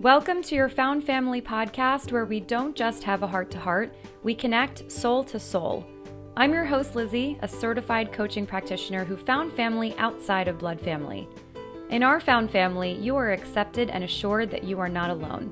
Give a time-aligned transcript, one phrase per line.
[0.00, 3.92] Welcome to your Found Family podcast, where we don't just have a heart to heart,
[4.22, 5.84] we connect soul to soul.
[6.36, 11.28] I'm your host, Lizzie, a certified coaching practitioner who found family outside of blood family.
[11.90, 15.50] In our Found Family, you are accepted and assured that you are not alone.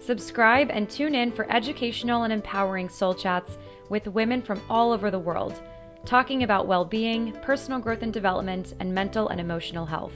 [0.00, 3.56] Subscribe and tune in for educational and empowering soul chats
[3.88, 5.62] with women from all over the world,
[6.04, 10.14] talking about well being, personal growth and development, and mental and emotional health.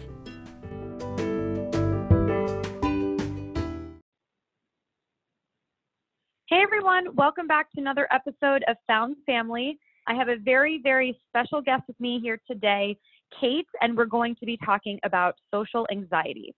[7.01, 9.79] Everyone, welcome back to another episode of Found Family.
[10.07, 12.99] I have a very, very special guest with me here today,
[13.41, 16.55] Kate, and we're going to be talking about social anxiety.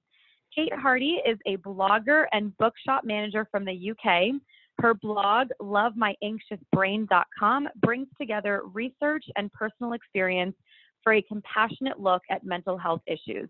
[0.55, 4.33] Kate Hardy is a blogger and bookshop manager from the UK.
[4.79, 10.57] Her blog, lovemyanxiousbrain.com, brings together research and personal experience
[11.05, 13.49] for a compassionate look at mental health issues.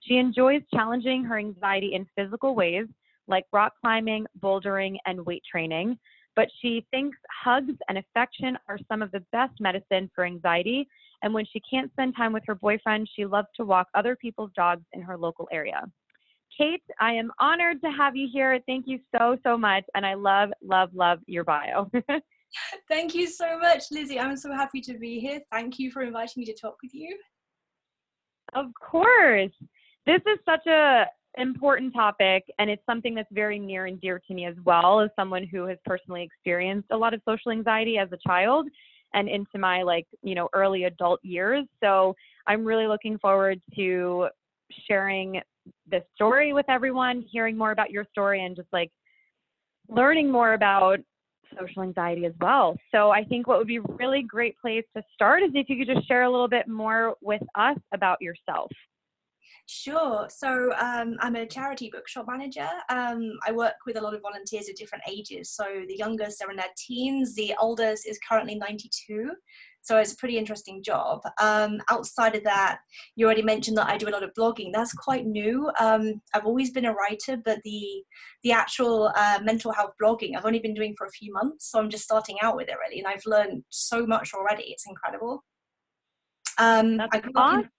[0.00, 2.86] She enjoys challenging her anxiety in physical ways
[3.30, 5.96] like rock climbing, bouldering, and weight training.
[6.36, 10.88] But she thinks hugs and affection are some of the best medicine for anxiety.
[11.22, 14.52] And when she can't spend time with her boyfriend, she loves to walk other people's
[14.56, 15.82] dogs in her local area.
[16.56, 18.60] Kate, I am honored to have you here.
[18.66, 19.84] Thank you so, so much.
[19.94, 21.90] And I love, love, love your bio.
[22.88, 24.18] Thank you so much, Lizzie.
[24.18, 25.40] I'm so happy to be here.
[25.52, 27.16] Thank you for inviting me to talk with you.
[28.54, 29.52] Of course.
[30.06, 31.06] This is such a
[31.38, 35.10] important topic and it's something that's very near and dear to me as well as
[35.14, 38.66] someone who has personally experienced a lot of social anxiety as a child
[39.14, 41.64] and into my like you know early adult years.
[41.80, 42.14] So
[42.46, 44.28] i'm really looking forward to
[44.88, 45.40] sharing
[45.88, 48.90] this story with everyone hearing more about your story and just like
[49.88, 50.98] learning more about
[51.58, 52.76] social anxiety as well.
[52.90, 55.76] So i think what would be a really great place to start is if you
[55.84, 58.70] could just share a little bit more with us about yourself
[59.66, 60.26] Sure.
[60.28, 62.68] So um, I'm a charity bookshop manager.
[62.88, 65.50] Um, I work with a lot of volunteers of different ages.
[65.50, 69.30] So the youngest are in their teens, the oldest is currently 92.
[69.82, 71.20] So it's a pretty interesting job.
[71.40, 72.80] Um, outside of that,
[73.16, 74.72] you already mentioned that I do a lot of blogging.
[74.72, 75.70] That's quite new.
[75.80, 78.04] Um, I've always been a writer, but the
[78.42, 81.70] the actual uh, mental health blogging I've only been doing for a few months.
[81.70, 84.64] So I'm just starting out with it really, and I've learned so much already.
[84.64, 85.44] It's incredible.
[86.58, 87.70] Um, That's awesome.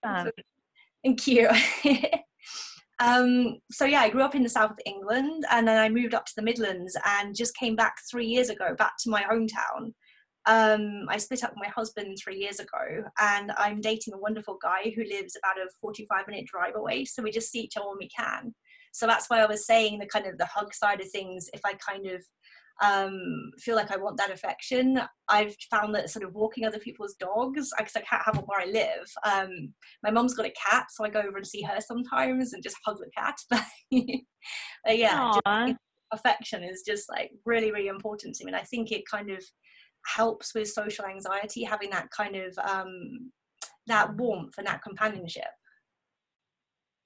[1.04, 1.48] Thank you.
[3.00, 6.14] um, so yeah, I grew up in the south of England, and then I moved
[6.14, 9.92] up to the Midlands, and just came back three years ago, back to my hometown.
[10.46, 14.58] Um, I split up with my husband three years ago, and I'm dating a wonderful
[14.62, 17.04] guy who lives about a 45 minute drive away.
[17.04, 18.54] So we just see each other when we can.
[18.92, 21.48] So that's why I was saying the kind of the hug side of things.
[21.54, 22.22] If I kind of
[22.80, 25.00] um, feel like I want that affection.
[25.28, 28.60] I've found that sort of walking other people's dogs, because I can't have one where
[28.60, 29.08] I live.
[29.24, 29.72] Um,
[30.02, 32.76] my mom's got a cat, so I go over and see her sometimes and just
[32.84, 33.36] hug the cat.
[34.84, 35.76] but yeah, just,
[36.12, 38.50] affection is just like really, really important to me.
[38.50, 39.44] And I think it kind of
[40.06, 43.30] helps with social anxiety, having that kind of um,
[43.86, 45.44] that warmth and that companionship.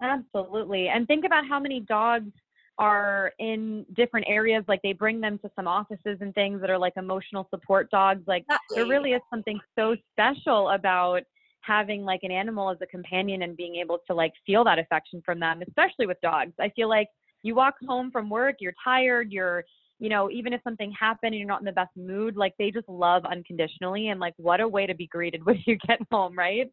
[0.03, 0.89] Absolutely.
[0.89, 2.33] And think about how many dogs
[2.79, 6.79] are in different areas like they bring them to some offices and things that are
[6.79, 8.77] like emotional support dogs like exactly.
[8.77, 11.23] there really is something so special about
[11.61, 15.23] having like an animal as a companion and being able to like feel that affection
[15.25, 17.09] from them especially with dogs i feel like
[17.43, 19.65] you walk home from work you're tired you're
[19.99, 22.71] you know even if something happened and you're not in the best mood like they
[22.71, 26.37] just love unconditionally and like what a way to be greeted when you get home
[26.37, 26.71] right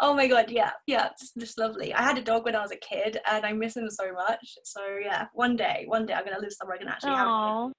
[0.00, 1.92] oh my god yeah yeah just, just lovely.
[1.94, 4.56] I had a dog when i was a kid and i miss him so much.
[4.64, 7.62] So yeah one day one day i'm gonna live somewhere i can actually Aww.
[7.62, 7.72] have him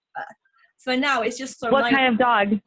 [0.78, 1.94] so now it's just so what nice.
[1.94, 2.60] kind of dog?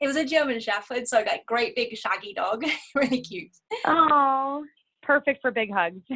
[0.00, 2.64] It was a german shepherd so like great big shaggy dog
[2.94, 3.50] really cute.
[3.84, 4.64] Oh
[5.02, 6.02] perfect for big hugs.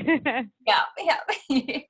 [0.66, 1.18] Yeah yeah.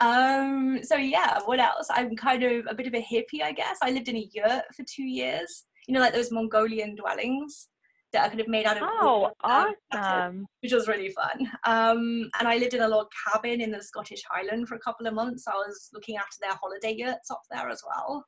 [0.00, 1.86] Um so yeah what else?
[1.90, 3.78] I'm kind of a bit of a hippie i guess.
[3.82, 5.64] I lived in a yurt for two years.
[5.86, 7.68] You know like those mongolian dwellings
[8.14, 12.30] that I could have made out of oh wood, awesome which was really fun um,
[12.38, 15.14] and I lived in a log cabin in the Scottish Highland for a couple of
[15.14, 18.24] months I was looking after their holiday yurts up there as well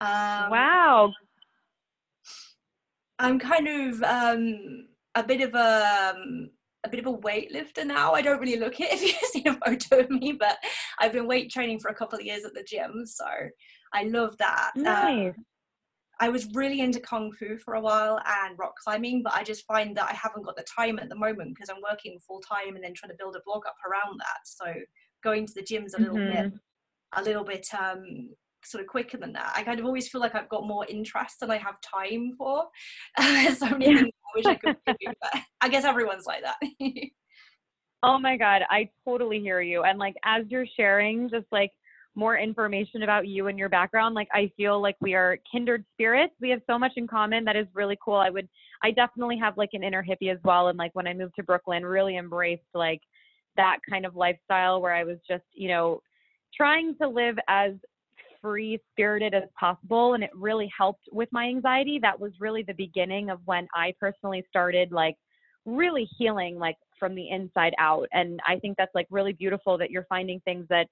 [0.00, 1.12] um, wow
[3.18, 6.50] I'm kind of um, a bit of a um,
[6.84, 8.12] a bit of a weightlifter now.
[8.12, 10.56] I don't really look it if you see a photo of me, but
[10.98, 13.26] I've been weight training for a couple of years at the gym, so
[13.92, 14.72] I love that.
[14.76, 15.34] Um, nice.
[15.36, 15.44] Um,
[16.20, 19.66] I was really into kung fu for a while and rock climbing, but I just
[19.66, 22.74] find that I haven't got the time at the moment because I'm working full time
[22.74, 24.40] and then trying to build a blog up around that.
[24.44, 24.74] So
[25.22, 26.48] going to the gym's a little mm-hmm.
[26.48, 26.60] bit,
[27.14, 28.30] a little bit um,
[28.64, 29.52] sort of quicker than that.
[29.54, 32.64] I kind of always feel like I've got more interest than I have time for.
[33.56, 36.56] so many I wish I could do, but I guess everyone's like that.
[38.04, 39.82] Oh my God, I totally hear you.
[39.82, 41.72] And like as you're sharing just like
[42.18, 46.34] more information about you and your background, like I feel like we are kindred spirits.
[46.40, 48.16] We have so much in common that is really cool.
[48.16, 48.48] I would
[48.82, 50.66] I definitely have like an inner hippie as well.
[50.66, 53.00] And like when I moved to Brooklyn, really embraced like
[53.56, 56.00] that kind of lifestyle where I was just, you know,
[56.56, 57.72] trying to live as
[58.42, 60.14] free spirited as possible.
[60.14, 62.00] And it really helped with my anxiety.
[62.02, 65.16] That was really the beginning of when I personally started like
[65.66, 68.08] really healing like from the inside out.
[68.12, 70.88] And I think that's like really beautiful that you're finding things that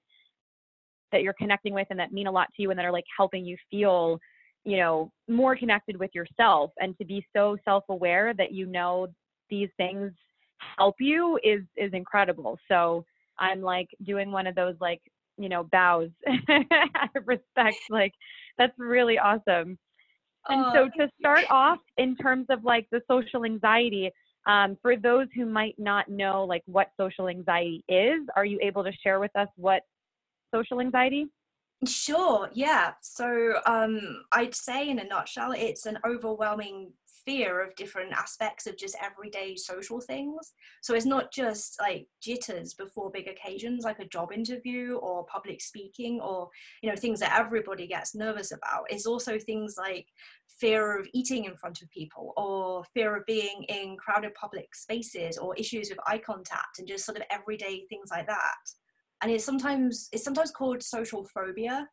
[1.11, 3.05] that you're connecting with and that mean a lot to you and that are like
[3.15, 4.19] helping you feel
[4.63, 9.07] you know more connected with yourself and to be so self-aware that you know
[9.49, 10.11] these things
[10.77, 12.57] help you is is incredible.
[12.67, 13.05] So
[13.39, 15.01] i'm like doing one of those like
[15.37, 16.09] you know bows.
[16.49, 18.13] Out of respect like
[18.57, 19.77] that's really awesome.
[20.49, 24.09] And so to start off in terms of like the social anxiety
[24.45, 28.83] um, for those who might not know like what social anxiety is are you able
[28.83, 29.81] to share with us what
[30.53, 31.27] social anxiety
[31.85, 32.93] Sure, yeah.
[33.01, 36.91] So um, I'd say, in a nutshell, it's an overwhelming
[37.23, 40.53] fear of different aspects of just everyday social things.
[40.81, 45.61] So it's not just like jitters before big occasions, like a job interview or public
[45.61, 46.49] speaking, or
[46.81, 48.85] you know things that everybody gets nervous about.
[48.89, 50.07] It's also things like
[50.47, 55.37] fear of eating in front of people, or fear of being in crowded public spaces,
[55.37, 58.55] or issues with eye contact, and just sort of everyday things like that
[59.21, 61.87] and it's sometimes it's sometimes called social phobia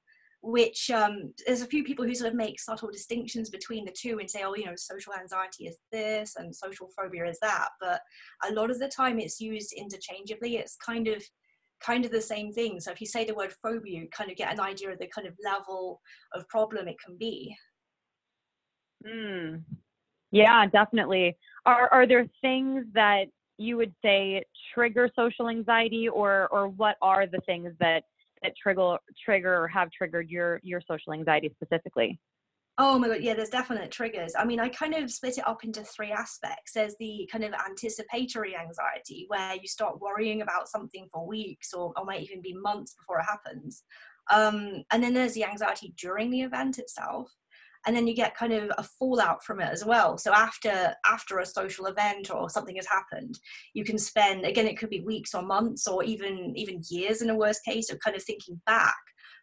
[0.47, 4.19] which um, there's a few people who sort of make subtle distinctions between the two
[4.19, 7.69] and say oh you know social anxiety is this and social phobia is that.
[7.81, 8.03] But
[8.47, 10.57] a lot of the time it's used interchangeably.
[10.57, 11.25] It's kind of
[11.81, 12.79] kind of the same thing.
[12.79, 15.09] So if you say the word phobia you kind of get an idea of the
[15.09, 16.03] kind of level
[16.35, 17.57] of problem it can be.
[19.07, 19.63] Mm.
[20.31, 21.39] yeah definitely.
[21.65, 23.29] Are are there things that
[23.59, 28.05] you would say trigger social anxiety or or what are the things that
[28.43, 32.19] that trigger trigger or have triggered your your social anxiety specifically
[32.77, 34.33] Oh my god, yeah, there's definite triggers.
[34.37, 36.73] I mean, I kind of split it up into three aspects.
[36.73, 41.93] There's the kind of anticipatory anxiety where you start worrying about something for weeks or,
[41.97, 43.85] or might even be months before it happens.
[44.29, 47.31] Um, and then there's the anxiety during the event itself
[47.87, 51.39] and then you get kind of a fallout from it as well so after after
[51.39, 53.39] a social event or something has happened
[53.75, 57.31] you can spend again it could be weeks or months or even even years in
[57.31, 58.97] a worst case of kind of thinking back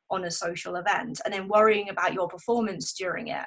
[0.10, 3.46] on a social event and then worrying about your performance during it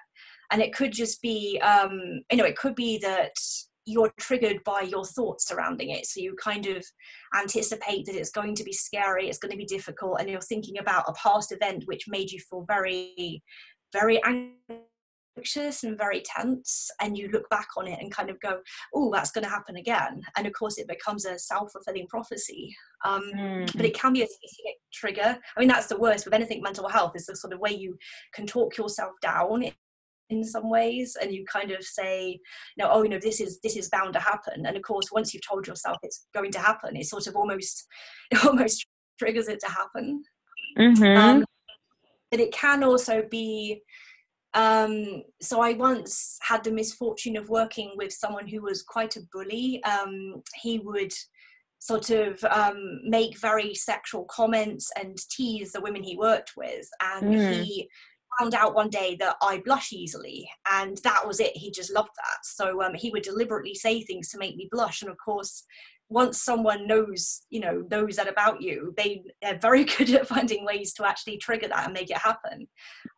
[0.51, 3.33] and it could just be um you know it could be that
[3.87, 6.07] you're triggered by your thoughts surrounding it.
[6.07, 6.85] So you kind of
[7.39, 10.79] anticipate that it's going to be scary, it's going to be difficult, and you're thinking
[10.79, 13.43] about a past event which made you feel very
[13.95, 18.59] very anxious and very tense and you look back on it and kind of go
[18.95, 20.21] oh that's going to happen again.
[20.37, 22.75] And of course it becomes a self-fulfilling prophecy.
[23.05, 23.77] Um, mm.
[23.77, 25.39] but it can be a specific trigger.
[25.57, 27.97] I mean that's the worst with anything mental health is the sort of way you
[28.35, 29.65] can talk yourself down
[30.31, 33.61] in some ways and you kind of say you know oh you know this is
[33.63, 34.67] this is bound to happen.
[34.67, 37.87] And of course once you've told yourself it's going to happen it sort of almost
[38.31, 38.87] it almost
[39.19, 40.23] triggers it to happen.
[40.79, 41.17] Mm-hmm.
[41.17, 41.45] um,
[42.35, 43.81] but it can also be
[44.55, 49.21] um, so I once had the misfortune of working with someone who was quite a
[49.33, 49.81] bully.
[49.85, 51.13] Um, he would
[51.79, 57.35] sort of um, make very sexual comments and tease the women he worked with, and
[57.35, 57.63] mm.
[57.63, 57.89] he
[58.41, 61.57] found out one day that I blush easily, and that was it.
[61.57, 62.39] He just loved that.
[62.43, 65.63] So um, he would deliberately say things to make me blush, and of course,
[66.15, 70.65] once someone knows you know knows that about you they they're very good at finding
[70.65, 72.67] ways to actually trigger that and make it happen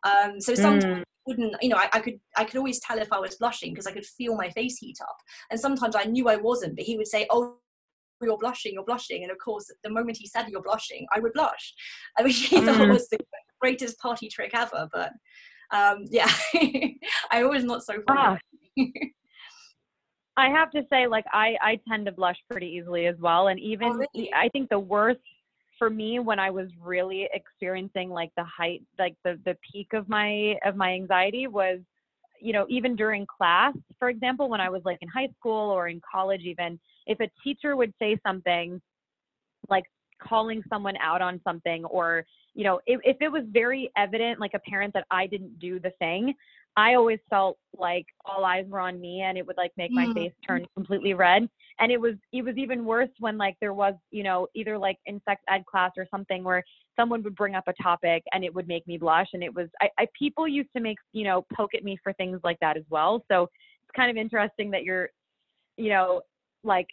[0.03, 1.03] um, so sometimes mm.
[1.27, 3.85] wouldn't you know I, I, could i could always tell if i was blushing because
[3.85, 5.15] i could feel my face heat up
[5.51, 7.57] and sometimes i knew i wasn't but he would say oh
[8.21, 11.33] you're blushing you're blushing and of course the moment he said you're blushing i would
[11.33, 11.73] blush
[12.17, 12.65] i mean he mm.
[12.65, 13.19] thought it was the
[13.61, 15.11] greatest party trick ever but
[15.71, 16.31] um, yeah
[17.31, 18.37] i was not so fun ah.
[20.37, 23.59] I have to say, like I I tend to blush pretty easily as well, and
[23.59, 24.31] even oh, really?
[24.33, 25.19] I think the worst
[25.77, 30.07] for me when I was really experiencing like the height, like the the peak of
[30.07, 31.79] my of my anxiety was,
[32.39, 35.87] you know, even during class, for example, when I was like in high school or
[35.87, 38.79] in college, even if a teacher would say something
[39.69, 39.85] like
[40.21, 44.53] calling someone out on something or you know if, if it was very evident like
[44.53, 46.33] a parent that i didn't do the thing
[46.77, 50.05] I always felt like all eyes were on me and it would like make my
[50.05, 50.13] mm.
[50.13, 51.49] face turn completely red.
[51.79, 54.97] And it was it was even worse when like there was, you know, either like
[55.07, 56.63] in sex ed class or something where
[56.95, 59.27] someone would bring up a topic and it would make me blush.
[59.33, 62.13] And it was I, I people used to make, you know, poke at me for
[62.13, 63.23] things like that as well.
[63.27, 65.09] So it's kind of interesting that you're,
[65.77, 66.21] you know,
[66.63, 66.87] like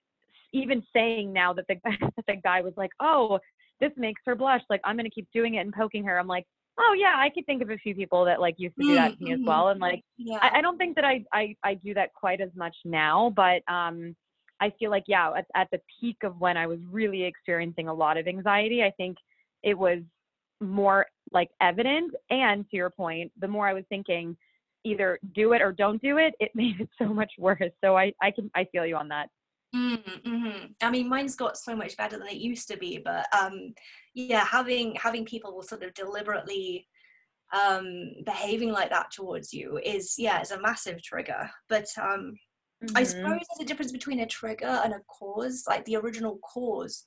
[0.55, 3.39] even saying now that the that the guy was like, oh,
[3.81, 4.63] this makes her blush.
[4.71, 6.19] Like I'm gonna keep doing it and poking her.
[6.19, 6.47] I'm like,
[6.79, 9.17] oh yeah, I could think of a few people that like used to do that
[9.19, 9.47] to me as Mm-hmm.
[9.47, 9.69] well.
[9.69, 10.39] And like Yeah.
[10.43, 13.63] I, I don't think that I, I I do that quite as much now, but
[13.73, 14.17] um
[14.61, 17.95] I feel like yeah, at, at the peak of when I was really experiencing a
[17.95, 19.17] lot of anxiety, I think
[19.63, 20.01] it was
[20.61, 22.15] more like evident.
[22.31, 24.37] And to your point, the more I was thinking
[24.85, 27.73] either do it or don't do it, it made it so much worse.
[27.83, 29.29] So I I can I feel you on that.
[29.75, 30.67] Mm-hmm.
[30.81, 33.75] I mean, mine's got so much better than it used to be, but um,
[34.15, 36.87] yeah, having having people sort of deliberately
[37.53, 41.51] um, behaving like that towards you is yeah, is a massive trigger.
[41.69, 42.35] But um,
[42.95, 43.07] I Mhm.
[43.07, 45.65] suppose there's a difference between a trigger and a cause.
[45.69, 47.05] Like the original cause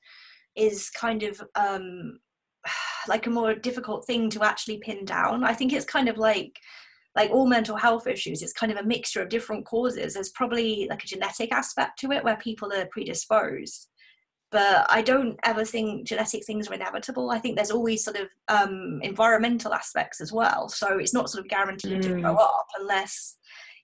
[0.56, 2.20] is kind of um,
[3.08, 5.44] like a more difficult thing to actually pin down.
[5.44, 6.60] I think it's kind of like
[7.18, 10.14] like all mental health issues, it's kind of a mixture of different causes.
[10.14, 13.88] There's probably like a genetic aspect to it where people are predisposed.
[14.50, 17.32] But I don't ever think genetic things are inevitable.
[17.32, 20.70] I think there's always sort of um, environmental aspects as well.
[20.70, 22.40] So it's not sort of guaranteed to grow Mm.
[22.40, 23.36] up unless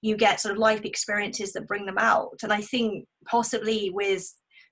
[0.02, 2.38] you get sort of life experiences that bring them out.
[2.44, 4.24] And I think possibly with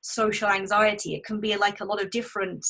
[0.01, 2.65] social anxiety, it can be like a lot of different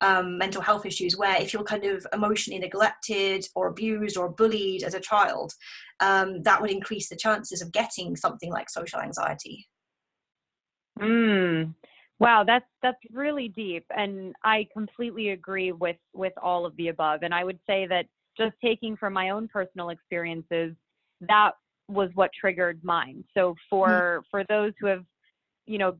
[0.00, 4.82] um, mental health issues where if you're kind of emotionally neglected or abused or bullied
[4.82, 5.52] as a child,
[6.00, 9.66] um, that would increase the chances of getting something like social anxiety.
[11.00, 11.74] Mm.
[12.20, 17.22] Wow, that's that's really deep, and I completely agree with with all of the above.
[17.22, 20.74] And I would say that just taking from my own personal experiences,
[21.22, 21.52] that
[21.88, 23.24] was what triggered mine.
[23.34, 25.04] So for for those who have,
[25.66, 25.96] you know,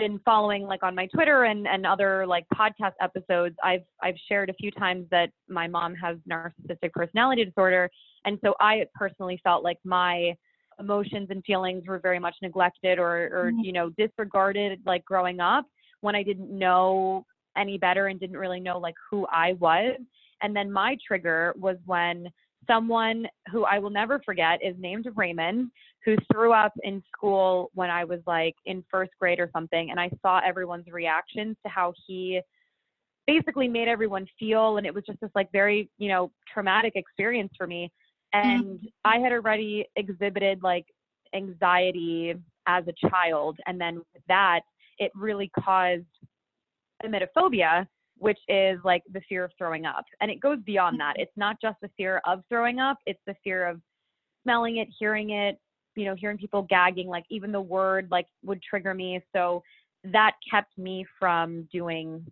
[0.00, 4.50] been following like on my Twitter and and other like podcast episodes, I've I've shared
[4.50, 7.90] a few times that my mom has narcissistic personality disorder,
[8.24, 10.34] and so I personally felt like my
[10.78, 13.64] emotions and feelings were very much neglected or or Mhm.
[13.64, 15.66] you know disregarded like growing up
[16.00, 17.24] when I didn't know
[17.56, 19.98] any better and didn't really know like who I was.
[20.42, 22.30] And then my trigger was when
[22.66, 25.70] someone who I will never forget is named Raymond,
[26.04, 29.90] who threw up in school when I was like in first grade or something.
[29.90, 32.40] And I saw everyone's reactions to how he
[33.26, 34.76] basically made everyone feel.
[34.76, 37.90] And it was just this like very, you know, traumatic experience for me.
[38.34, 38.48] Mm-hmm.
[38.48, 40.86] And I had already exhibited like
[41.34, 42.34] anxiety
[42.66, 43.58] as a child.
[43.66, 44.60] And then with that,
[44.98, 46.04] it really caused
[47.04, 47.86] emetophobia,
[48.18, 50.04] which is like the fear of throwing up.
[50.20, 51.14] And it goes beyond that.
[51.16, 53.80] It's not just the fear of throwing up, it's the fear of
[54.42, 55.58] smelling it, hearing it,
[55.96, 59.20] you know, hearing people gagging, like even the word like would trigger me.
[59.34, 59.62] So
[60.04, 62.24] that kept me from doing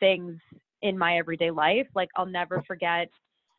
[0.00, 0.38] things
[0.82, 1.86] in my everyday life.
[1.94, 3.08] Like I'll never forget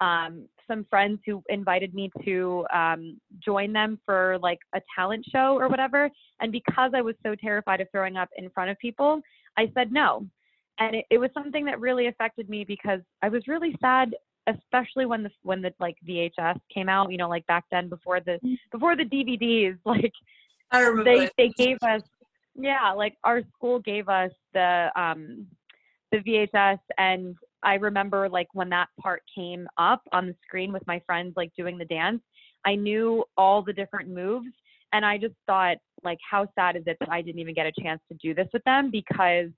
[0.01, 5.57] um, some friends who invited me to um, join them for like a talent show
[5.59, 6.09] or whatever.
[6.39, 9.21] And because I was so terrified of throwing up in front of people,
[9.57, 10.25] I said no.
[10.79, 14.15] And it, it was something that really affected me because I was really sad,
[14.47, 17.11] especially when the when the like VHS came out.
[17.11, 18.39] You know, like back then before the
[18.71, 20.13] before the DVDs, like
[20.71, 21.03] I remember.
[21.03, 22.01] they they gave us
[22.55, 25.47] yeah like our school gave us the um
[26.11, 30.85] the VHS and I remember like when that part came up on the screen with
[30.87, 32.21] my friends like doing the dance
[32.65, 34.49] I knew all the different moves
[34.91, 37.81] and I just thought like how sad is it that I didn't even get a
[37.81, 39.49] chance to do this with them because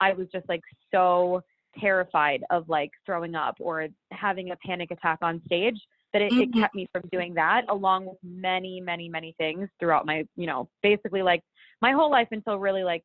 [0.00, 0.62] I was just like
[0.92, 1.42] so
[1.78, 5.78] terrified of like throwing up or having a panic attack on stage
[6.12, 6.60] that it, it Mhm.
[6.60, 10.68] kept me from doing that along with many many many things throughout my you know
[10.82, 11.42] basically like
[11.82, 13.04] my whole life until really like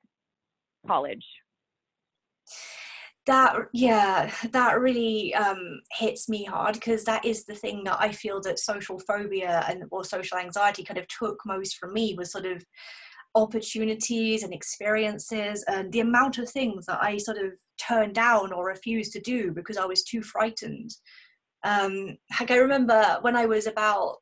[0.88, 1.25] college
[3.27, 8.12] that yeah that really um, hits me hard because that is the thing that i
[8.12, 12.31] feel that social phobia and or social anxiety kind of took most from me was
[12.31, 12.65] sort of
[13.35, 18.65] opportunities and experiences and the amount of things that i sort of turned down or
[18.65, 20.91] refused to do because i was too frightened
[21.63, 24.19] um like i remember when i was about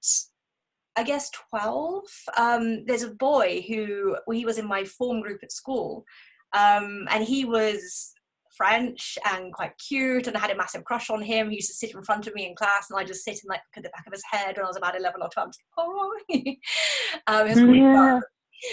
[0.95, 2.03] I guess 12.
[2.35, 6.03] Um, there's a boy who well, he was in my form group at school,
[6.51, 8.11] um, and he was
[8.57, 11.49] French and quite cute, and I had a massive crush on him.
[11.49, 13.47] He used to sit in front of me in class, and I just sit and
[13.47, 15.51] like look at the back of his head when I was about 11 or 12.
[15.77, 16.19] Oh,
[17.27, 17.79] um, it was really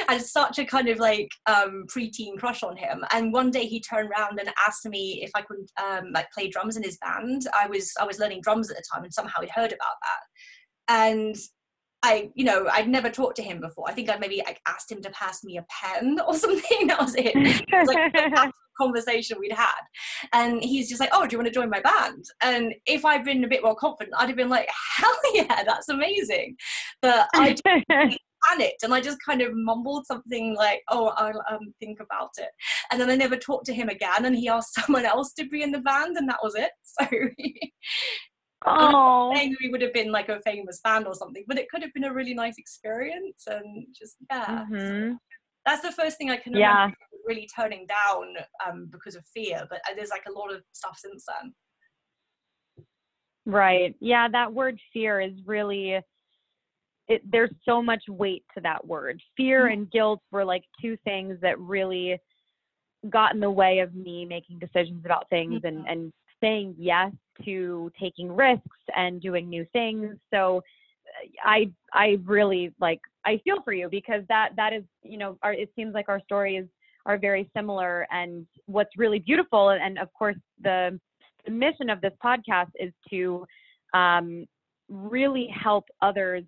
[0.08, 3.04] had such a kind of like um, preteen crush on him.
[3.12, 6.48] And one day he turned around and asked me if I could um, like play
[6.48, 7.46] drums in his band.
[7.58, 10.94] I was I was learning drums at the time, and somehow he'd heard about that.
[10.94, 11.36] And
[12.02, 13.88] I, you know, I'd never talked to him before.
[13.88, 16.86] I think I maybe like asked him to pass me a pen or something.
[16.86, 17.32] That was it.
[17.34, 19.80] It was like the conversation we'd had.
[20.32, 22.24] And he's just like, Oh, do you want to join my band?
[22.42, 25.88] And if I'd been a bit more confident, I'd have been like, Hell yeah, that's
[25.88, 26.56] amazing.
[27.02, 27.56] But I
[28.48, 32.50] panicked and I just kind of mumbled something like, "Oh, I'll um, think about it,"
[32.90, 34.24] and then I never talked to him again.
[34.24, 36.70] And he asked someone else to be in the band, and that was it.
[38.66, 38.76] So.
[38.84, 41.92] Oh, we would have been like a famous band or something, but it could have
[41.92, 44.64] been a really nice experience and just yeah.
[44.64, 45.10] mm-hmm.
[45.12, 45.18] So
[45.66, 46.72] that's the first thing I can Yeah.
[46.72, 48.34] remember really turning down
[48.66, 49.66] um, because of fear.
[49.68, 51.52] But uh, there's like a lot of stuff since then.
[53.44, 53.94] Right.
[54.00, 56.00] Yeah, that word fear is really
[57.08, 59.20] it, there's so much weight to that word.
[59.36, 59.72] Fear Mhm.
[59.72, 62.18] and guilt were like two things that really
[63.10, 65.90] got in the way of me making decisions about things and Mhm.
[65.92, 67.12] and saying yes
[67.44, 70.18] to taking risks and doing new things.
[70.30, 70.62] So
[71.22, 75.38] uh, I I really like I feel for you because that that is, you know,
[75.42, 76.66] our, it seems like our stories
[77.06, 80.98] are very similar and what's really beautiful and of course the
[81.44, 83.46] the mission of this podcast is to
[83.94, 84.44] um,
[84.88, 86.42] really help others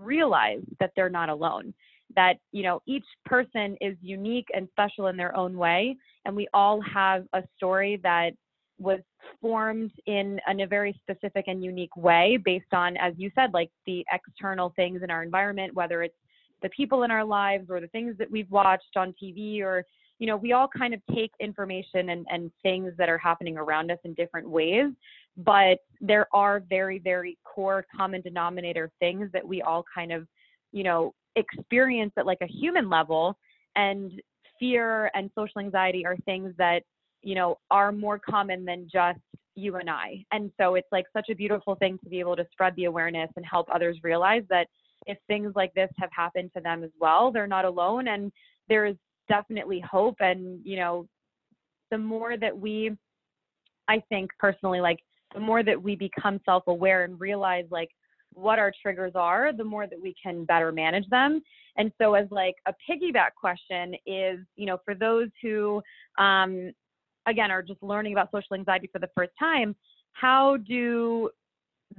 [0.00, 1.72] realize that they're not alone
[2.16, 6.48] that you know each person is unique and special in their own way and we
[6.52, 8.30] all have a story that
[8.78, 9.00] was
[9.40, 13.70] formed in, in a very specific and unique way based on as you said like
[13.86, 16.16] the external things in our environment whether it's
[16.62, 19.84] the people in our lives or the things that we've watched on tv or
[20.20, 23.90] you know, we all kind of take information and, and things that are happening around
[23.90, 24.92] us in different ways,
[25.36, 30.26] but there are very, very core common denominator things that we all kind of,
[30.72, 33.36] you know, experience at like a human level.
[33.76, 34.20] And
[34.58, 36.82] fear and social anxiety are things that,
[37.22, 39.20] you know, are more common than just
[39.54, 40.24] you and I.
[40.32, 43.30] And so it's like such a beautiful thing to be able to spread the awareness
[43.36, 44.66] and help others realize that
[45.06, 48.08] if things like this have happened to them as well, they're not alone.
[48.08, 48.32] And
[48.68, 48.96] there's
[49.30, 51.06] definitely hope and you know
[51.90, 52.90] the more that we
[53.88, 54.98] i think personally like
[55.34, 57.90] the more that we become self-aware and realize like
[58.34, 61.42] what our triggers are the more that we can better manage them.
[61.76, 65.82] And so as like a piggyback question is you know for those who
[66.18, 66.72] um
[67.26, 69.74] again are just learning about social anxiety for the first time
[70.12, 71.30] how do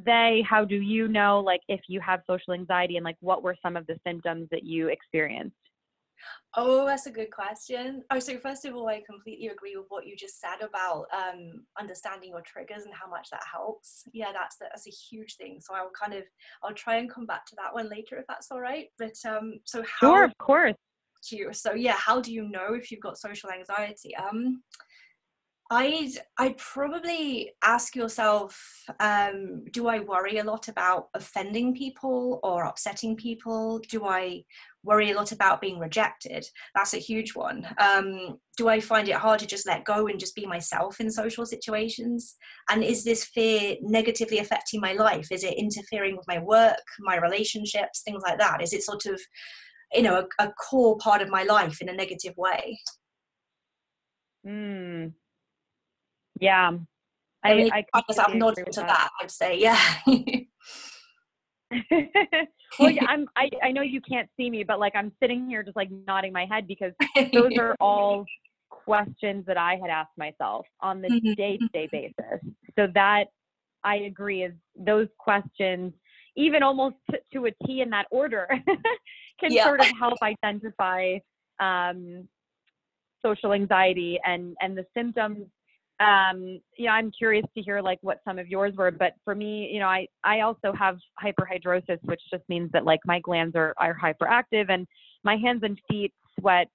[0.06, 3.56] they how do you know like if you have social anxiety and like what were
[3.62, 5.56] some of the symptoms that you experienced
[6.56, 8.04] Oh, that's a good question.
[8.12, 11.66] Oh, so first of all, I completely agree with what you just said about um,
[11.80, 14.04] understanding your triggers and how much that helps.
[14.14, 15.60] Yeah, that's that's a huge thing.
[15.62, 16.24] So I'll kind of
[16.64, 18.88] I'll try and come back to that one later if that's all right.
[18.98, 20.76] But um, so how sure of course
[21.30, 21.54] do you?
[21.54, 24.16] So yeah, how do you know if you've got social anxiety?
[24.16, 24.64] Um,
[25.72, 28.62] I'd I'd probably ask yourself,
[29.00, 33.80] um, do I worry a lot about offending people or upsetting people?
[33.88, 34.44] Do I
[34.84, 36.46] worry a lot about being rejected?
[36.76, 37.68] That's a huge one.
[37.78, 41.12] Um, do I find it hard to just let go and just be myself in
[41.12, 42.36] social situations?
[42.70, 45.32] And is this fear negatively affecting my life?
[45.32, 48.62] Is it interfering with my work, my relationships, things like that?
[48.62, 49.20] Is it sort of,
[49.94, 52.80] you know, a, a core part of my life in a negative way?
[54.46, 55.14] Mm.
[56.40, 56.72] Yeah.
[57.44, 58.88] I, mean, I, I, I am nodding to that.
[58.88, 59.10] that.
[59.22, 59.80] I'd say, yeah.
[62.80, 63.28] well, yeah, I'm.
[63.36, 66.34] I, I know you can't see me, but like I'm sitting here just like nodding
[66.34, 66.94] my head because
[67.34, 68.26] those are all
[68.70, 72.40] questions that I had asked myself on the Mhm, day-to-day basis.
[72.76, 73.26] So that
[73.84, 75.94] I agree is those questions,
[76.36, 78.48] even almost to, to a T in that order,
[79.40, 79.66] can Yeah.
[79.66, 81.18] sort of help identify
[81.60, 82.28] um,
[83.22, 85.46] social anxiety and and the symptoms
[86.02, 89.36] um you know i'm curious to hear like what some of yours were but for
[89.36, 93.56] me you know i i also have hyperhidrosis which just means that like my glands
[93.56, 94.88] are are hyperactive and
[95.24, 96.68] my hands and feet sweat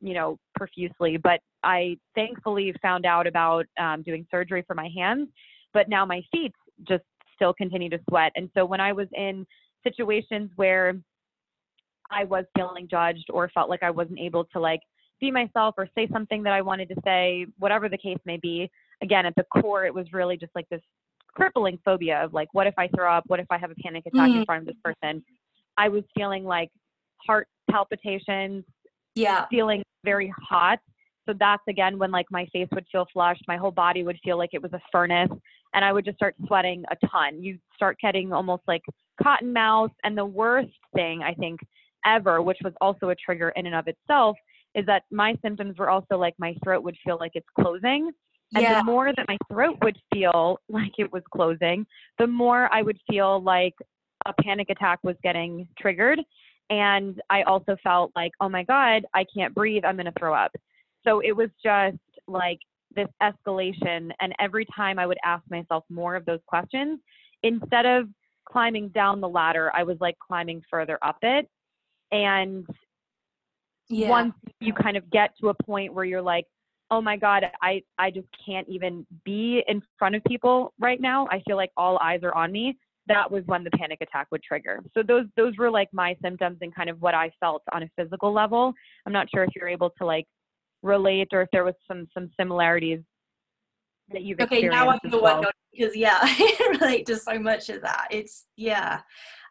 [0.00, 5.28] you know profusely but i thankfully found out about um, doing surgery for my hands
[5.72, 6.52] but now my feet
[6.88, 7.04] just
[7.36, 8.32] still continue to sweat.
[8.34, 9.46] And so when i was in
[9.84, 10.94] situations where
[12.10, 14.80] i was feeling judged or felt like i wasn't able to like
[15.20, 18.70] be myself or say something that I wanted to say, whatever the case may be.
[19.02, 20.80] Again, at the core, it was really just like this
[21.34, 23.24] crippling phobia of like, what if I throw up?
[23.26, 24.46] What if I have a panic attack in Mm.
[24.46, 25.22] front of this person?
[25.76, 26.70] I was feeling like
[27.18, 28.64] heart palpitations,
[29.14, 29.46] yeah.
[29.50, 30.78] feeling very hot.
[31.26, 34.38] So that's again when like my face would feel flushed, my whole body would feel
[34.38, 35.30] like it was a furnace,
[35.74, 37.42] and I would just start sweating a ton.
[37.42, 38.82] You start getting almost like
[39.22, 39.90] cotton mouth.
[40.04, 41.60] And the worst thing I think
[42.06, 44.36] ever, which was also a trigger in and of itself,
[44.76, 48.12] is that my symptoms were also like my throat would feel like it's closing.
[48.54, 48.78] And Yeah.
[48.78, 51.86] the more that my throat would feel like it was closing,
[52.18, 53.74] the more I would feel like
[54.26, 56.20] a panic attack was getting triggered.
[56.68, 59.84] And I also felt like, oh my God, I can't breathe.
[59.84, 60.52] I'm going to throw up.
[61.04, 62.58] So it was just like
[62.94, 64.10] this escalation.
[64.20, 67.00] And every time I would ask myself more of those questions,
[67.42, 68.08] instead of
[68.48, 71.48] climbing down the ladder, I was like climbing further up it.
[72.10, 72.66] And
[73.88, 74.08] yeah.
[74.08, 76.46] once you kind of get to a point where you're like,
[76.90, 81.26] oh my God, I, I just can't even be in front of people right now.
[81.30, 82.76] I feel like all eyes are on me.
[83.08, 84.82] That was when the panic attack would trigger.
[84.92, 87.88] So those those were like my symptoms and kind of what I felt on a
[87.96, 88.72] physical level.
[89.06, 90.26] I'm not sure if you're able to like
[90.82, 93.00] relate or if there was some some similarities
[94.12, 94.76] that you've okay, experienced.
[94.76, 95.38] Okay, now I know well.
[95.42, 98.08] what because yeah, I relate to so much of that.
[98.10, 99.00] It's yeah.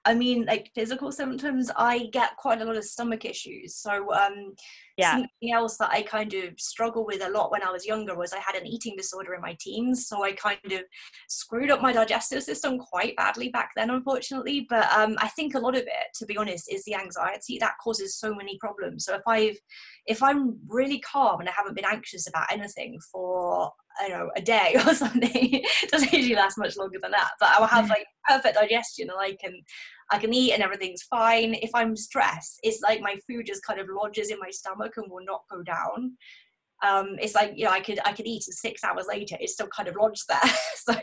[0.05, 3.75] I mean, like physical symptoms, I get quite a lot of stomach issues.
[3.75, 4.53] So, um,
[4.97, 5.13] yeah.
[5.13, 8.31] something else that I kind of struggled with a lot when I was younger was
[8.31, 10.07] I had an eating disorder in my teens.
[10.07, 10.81] So I kind of
[11.27, 14.67] screwed up my digestive system quite badly back then, unfortunately.
[14.69, 17.73] But um, I think a lot of it, to be honest, is the anxiety that
[17.83, 19.05] causes so many problems.
[19.05, 19.57] So if I've,
[20.05, 24.31] if I'm really calm and I haven't been anxious about anything for I don't know,
[24.35, 25.29] a day or something.
[25.33, 27.31] it doesn't usually last much longer than that.
[27.39, 27.89] But I will have mm.
[27.89, 29.61] like perfect digestion and I can
[30.11, 31.55] I can eat and everything's fine.
[31.55, 35.09] If I'm stressed, it's like my food just kind of lodges in my stomach and
[35.09, 36.17] will not go down.
[36.83, 39.53] Um, it's like you know I could I could eat and six hours later it's
[39.53, 40.51] still kind of lodged there.
[40.75, 40.93] so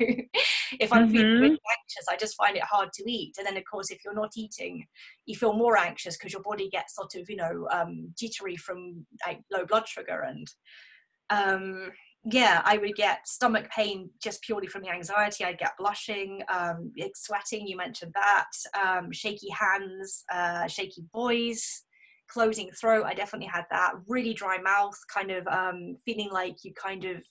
[0.78, 1.12] if I'm mm-hmm.
[1.12, 3.34] feeling really anxious, I just find it hard to eat.
[3.38, 4.86] And then of course if you're not eating,
[5.26, 9.06] you feel more anxious because your body gets sort of you know um, jittery from
[9.26, 10.46] like low blood sugar and
[11.30, 11.90] um,
[12.24, 15.44] yeah, I would get stomach pain just purely from the anxiety.
[15.44, 17.66] I'd get blushing, um, sweating.
[17.66, 18.50] You mentioned that.
[18.80, 21.84] Um, shaky hands, uh, shaky voice,
[22.28, 23.06] closing throat.
[23.06, 23.94] I definitely had that.
[24.06, 27.24] Really dry mouth, kind of um, feeling like you kind of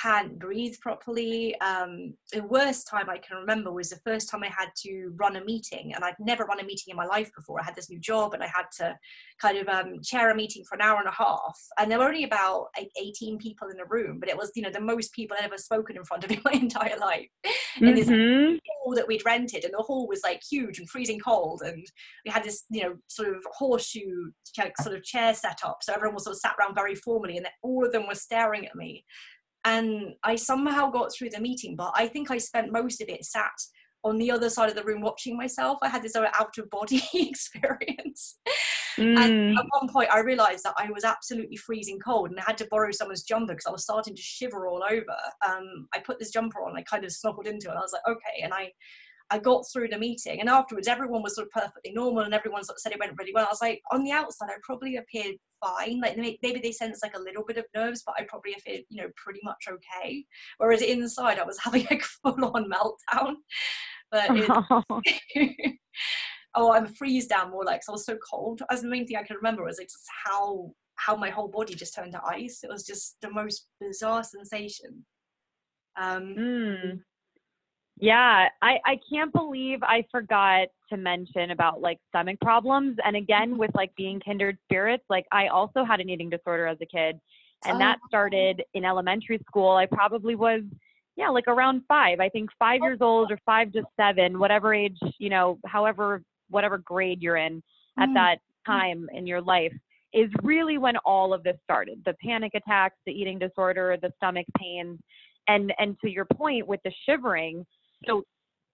[0.00, 1.58] can't breathe properly.
[1.60, 5.36] Um, the worst time I can remember was the first time I had to run
[5.36, 7.60] a meeting, and I'd never run a meeting in my life before.
[7.60, 8.96] I had this new job, and I had to
[9.40, 11.58] kind of um, chair a meeting for an hour and a half.
[11.78, 12.68] And there were only about
[13.00, 15.58] 18 people in the room, but it was you know the most people I'd ever
[15.58, 17.28] spoken in front of in my entire life.
[17.44, 17.86] Mm-hmm.
[17.86, 18.56] And this mm-hmm.
[18.82, 21.86] hall that we'd rented, and the hall was like huge and freezing cold, and
[22.24, 24.30] we had this you know sort of horseshoe
[24.80, 27.46] sort of chair set up, so everyone was sort of sat around very formally, and
[27.62, 29.04] all of them were staring at me
[29.64, 33.24] and I somehow got through the meeting, but I think I spent most of it
[33.24, 33.52] sat
[34.04, 35.78] on the other side of the room watching myself.
[35.82, 38.38] I had this sort of out of body experience.
[38.98, 39.18] Mm.
[39.18, 42.58] And at one point, I realized that I was absolutely freezing cold and I had
[42.58, 45.16] to borrow someone's jumper because I was starting to shiver all over.
[45.46, 47.92] Um, I put this jumper on, I kind of snuggled into it, and I was
[47.92, 48.42] like, okay.
[48.42, 48.72] And I
[49.32, 52.64] I got through the meeting, and afterwards, everyone was sort of perfectly normal, and everyone
[52.64, 53.46] sort of said it went really well.
[53.46, 56.00] I was like, on the outside, I probably appeared fine.
[56.00, 59.00] Like maybe they sense like a little bit of nerves, but I probably appeared, you
[59.00, 60.26] know, pretty much okay.
[60.58, 63.36] Whereas inside, I was having a full-on meltdown.
[64.10, 65.76] But it,
[66.54, 68.62] oh, I'm freeze down more like so I was so cold.
[68.70, 71.74] As the main thing I can remember was like just how how my whole body
[71.74, 72.60] just turned to ice.
[72.62, 75.06] It was just the most bizarre sensation.
[75.98, 77.00] Um, mm.
[77.98, 82.96] Yeah, I, I can't believe I forgot to mention about like stomach problems.
[83.04, 83.58] And again, mm-hmm.
[83.58, 87.20] with like being kindred spirits, like I also had an eating disorder as a kid.
[87.64, 87.78] And oh.
[87.78, 89.76] that started in elementary school.
[89.76, 90.62] I probably was,
[91.16, 92.18] yeah, like around five.
[92.18, 96.78] I think five years old or five to seven, whatever age, you know, however, whatever
[96.78, 97.62] grade you're in
[97.98, 98.14] at mm.
[98.14, 99.72] that time in your life
[100.12, 104.46] is really when all of this started the panic attacks, the eating disorder, the stomach
[104.58, 104.98] pains.
[105.48, 107.66] And, and to your point with the shivering,
[108.06, 108.24] so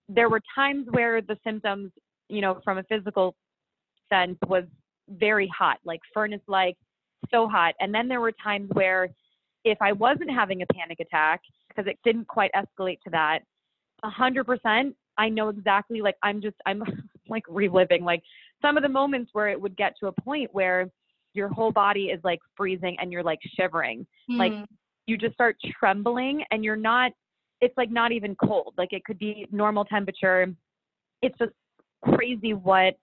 [0.08, 1.92] there were times where the symptoms,
[2.28, 3.34] you know, from a physical
[4.08, 4.64] sense was
[5.08, 6.76] very hot, like furnace like,
[7.30, 7.74] so hot.
[7.80, 9.08] And then there were times where
[9.64, 13.40] if I wasn't having a panic attack, because it didn't quite escalate to that,
[14.02, 16.82] a hundred percent, I know exactly like I'm just I'm
[17.28, 18.22] like reliving like
[18.62, 20.88] some of the moments where it would get to a point where
[21.34, 24.06] your whole body is like freezing and you're like shivering.
[24.30, 24.38] Mm.
[24.38, 24.52] Like
[25.06, 27.12] you just start trembling and you're not
[27.60, 28.74] it's like not even cold.
[28.76, 30.46] Like it could be normal temperature.
[31.22, 31.52] It's just
[32.02, 32.94] crazy what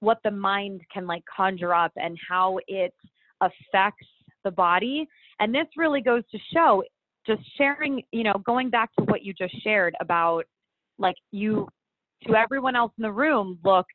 [0.00, 2.92] what the mind can like conjure up and how it
[3.40, 4.06] affects
[4.42, 5.08] the body.
[5.40, 6.82] And this really goes to show
[7.26, 10.44] just sharing, you know, going back to what you just shared about
[10.98, 11.68] like you
[12.26, 13.92] to everyone else in the room looked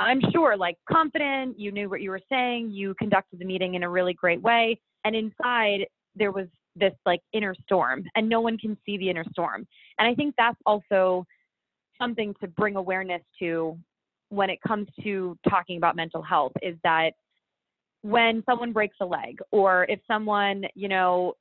[0.00, 3.82] I'm sure like confident, you knew what you were saying, you conducted the meeting in
[3.82, 4.80] a really great way.
[5.04, 6.46] And inside there was
[6.78, 9.66] this like inner storm and no one can see the inner storm.
[9.98, 11.24] And I think that's also
[12.00, 13.76] something to bring awareness to
[14.30, 17.12] when it comes to talking about mental health is that
[18.02, 21.34] when someone breaks a leg or if someone, you know,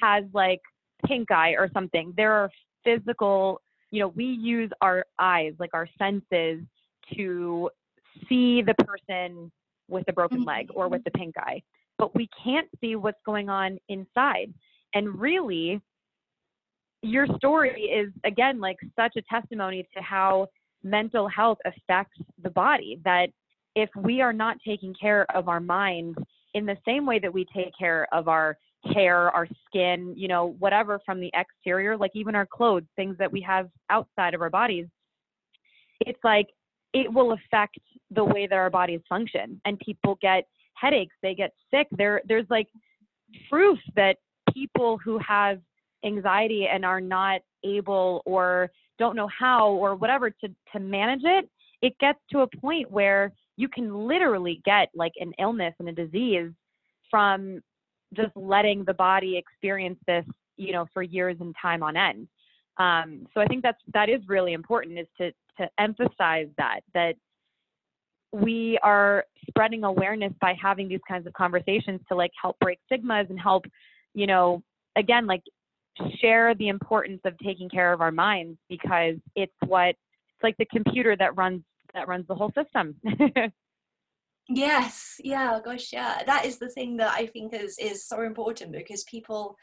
[0.00, 0.60] has like
[1.06, 2.50] pink eye or something, there are
[2.84, 6.62] physical, you know, we use our eyes, like our senses
[7.14, 7.70] to
[8.28, 9.50] see the person
[9.88, 10.92] with the broken leg or mm-hmm.
[10.92, 11.60] with the pink eye
[12.00, 14.52] but we can't see what's going on inside.
[14.94, 15.80] And really,
[17.02, 20.48] your story is, again, like such a testimony to how
[20.82, 23.28] mental health affects the body that
[23.76, 26.18] if we are not taking care of our minds
[26.54, 28.56] in the same way that we take care of our
[28.94, 33.30] hair, our skin, you know, whatever from the exterior, like even our clothes, things that
[33.30, 34.86] we have outside of our bodies,
[36.00, 36.46] it's like
[36.94, 37.78] it will affect
[38.10, 39.60] the way that our bodies function.
[39.66, 40.44] And people get
[40.80, 41.86] headaches, they get sick.
[41.92, 42.68] There, there's like
[43.48, 44.16] proof that
[44.52, 45.60] people who have
[46.04, 51.48] anxiety and are not able or don't know how or whatever to, to manage it,
[51.82, 55.92] it gets to a point where you can literally get like an illness and a
[55.92, 56.50] disease
[57.10, 57.60] from
[58.14, 60.24] just letting the body experience this,
[60.56, 62.28] you know, for years and time on end.
[62.78, 67.14] Um, so I think that's that is really important is to to emphasize that that
[68.32, 73.26] we are spreading awareness by having these kinds of conversations to like help break stigmas
[73.30, 73.64] and help,
[74.14, 74.62] you know,
[74.96, 75.42] again like
[76.20, 80.66] share the importance of taking care of our minds because it's what it's like the
[80.66, 81.62] computer that runs
[81.94, 82.94] that runs the whole system.
[84.48, 86.22] yes, yeah, gosh, yeah.
[86.24, 89.56] That is the thing that I think is is so important because people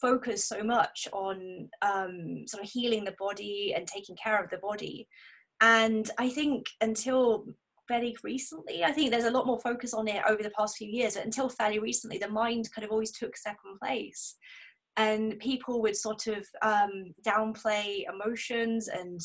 [0.00, 4.58] focus so much on um, sort of healing the body and taking care of the
[4.58, 5.08] body.
[5.60, 7.46] And I think until
[7.88, 10.88] fairly recently, I think there's a lot more focus on it over the past few
[10.88, 14.36] years, but until fairly recently, the mind kind of always took second place.
[14.96, 19.20] And people would sort of um, downplay emotions and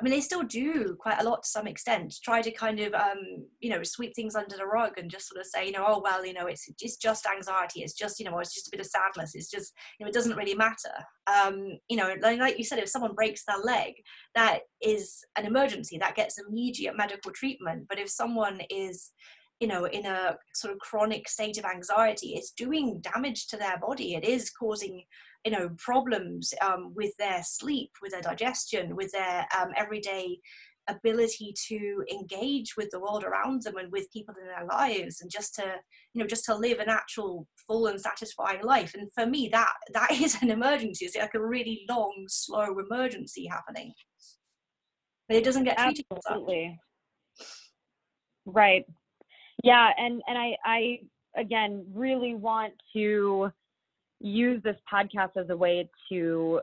[0.00, 2.14] I mean, they still do quite a lot to some extent.
[2.24, 5.40] Try to kind of, um, you know, sweep things under the rug and just sort
[5.40, 7.82] of say, you know, oh well, you know, it's it's just anxiety.
[7.82, 9.34] It's just, you know, it's just a bit of sadness.
[9.34, 10.94] It's just, you know, it doesn't really matter.
[11.26, 13.94] Um, you know, like, like you said, if someone breaks their leg,
[14.34, 15.98] that is an emergency.
[15.98, 17.86] That gets immediate medical treatment.
[17.88, 19.12] But if someone is
[19.60, 23.78] you know in a sort of chronic state of anxiety it's doing damage to their
[23.78, 25.04] body it is causing
[25.44, 30.38] you know problems um, with their sleep with their digestion with their um, everyday
[30.88, 35.30] ability to engage with the world around them and with people in their lives and
[35.30, 35.62] just to
[36.12, 38.94] you know just to live an actual full and satisfying life.
[38.94, 41.04] And for me that that is an emergency.
[41.04, 43.92] It's like a really long slow emergency happening.
[45.28, 46.78] But it doesn't get absolutely.
[48.44, 48.84] Right.
[49.62, 50.98] Yeah and and i i
[51.36, 53.52] again really want to
[54.22, 56.60] use this podcast as a way to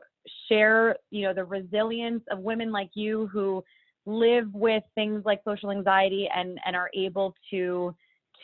[0.48, 3.62] share, you know, the resilience of women like you who
[4.06, 7.94] live with things like social anxiety and and are able to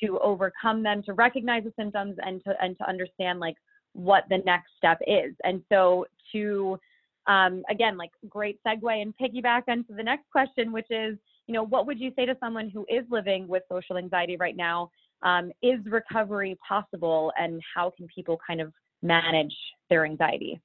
[0.01, 3.57] to overcome them, to recognize the symptoms and to and to understand like
[3.95, 5.35] what the next step is.
[5.45, 6.79] And so to
[7.27, 11.65] um, again, like great segue and piggyback onto the next question, which is, you know,
[11.65, 14.91] what would you say to someone who is living with social anxiety right now?
[15.23, 19.57] Um, is recovery possible, and how can people kind of manage
[19.91, 20.61] their anxiety?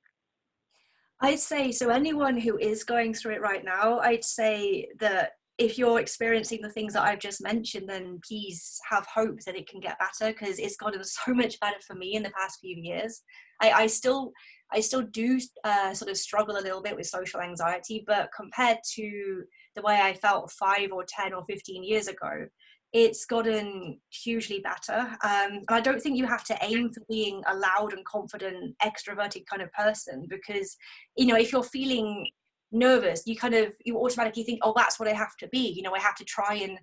[1.19, 1.89] I'd say so.
[1.89, 6.69] Anyone who is going through it right now, I'd say that if you're experiencing the
[6.71, 10.57] things that I've just mentioned, then please have hope that it can get better because
[10.57, 13.21] it's gotten so much better for me in the past few years.
[13.61, 14.31] I, I still,
[14.71, 18.79] I still do uh, sort of struggle a little bit with social anxiety, but compared
[18.95, 19.43] to
[19.75, 22.47] the way I felt five or ten or fifteen years ago,
[22.93, 24.99] it's gotten hugely better.
[25.23, 28.75] Um, and I don't think you have to aim for being a loud and confident,
[28.83, 30.75] extroverted kind of person because,
[31.15, 32.27] you know, if you're feeling
[32.71, 35.69] nervous, you kind of, you automatically think, oh, that's what I have to be.
[35.69, 36.77] You know, I have to try and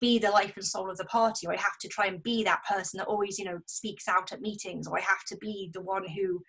[0.00, 2.42] be the life and soul of the party, or I have to try and be
[2.44, 5.70] that person that always, you know, speaks out at meetings, or I have to be
[5.72, 6.42] the one who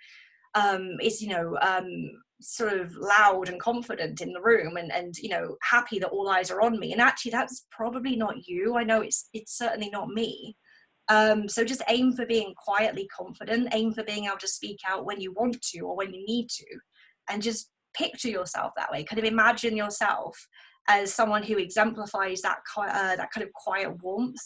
[0.56, 2.10] um, is, you know, um,
[2.42, 6.30] sort of loud and confident in the room and and you know happy that all
[6.30, 6.92] eyes are on me.
[6.92, 8.76] And actually that's probably not you.
[8.78, 10.56] I know it's it's certainly not me.
[11.08, 13.70] Um, so just aim for being quietly confident.
[13.74, 16.50] Aim for being able to speak out when you want to or when you need
[16.50, 16.66] to.
[17.30, 19.04] And just picture yourself that way.
[19.04, 20.36] Kind of imagine yourself
[20.88, 24.42] as someone who exemplifies that uh, that kind of quiet warmth.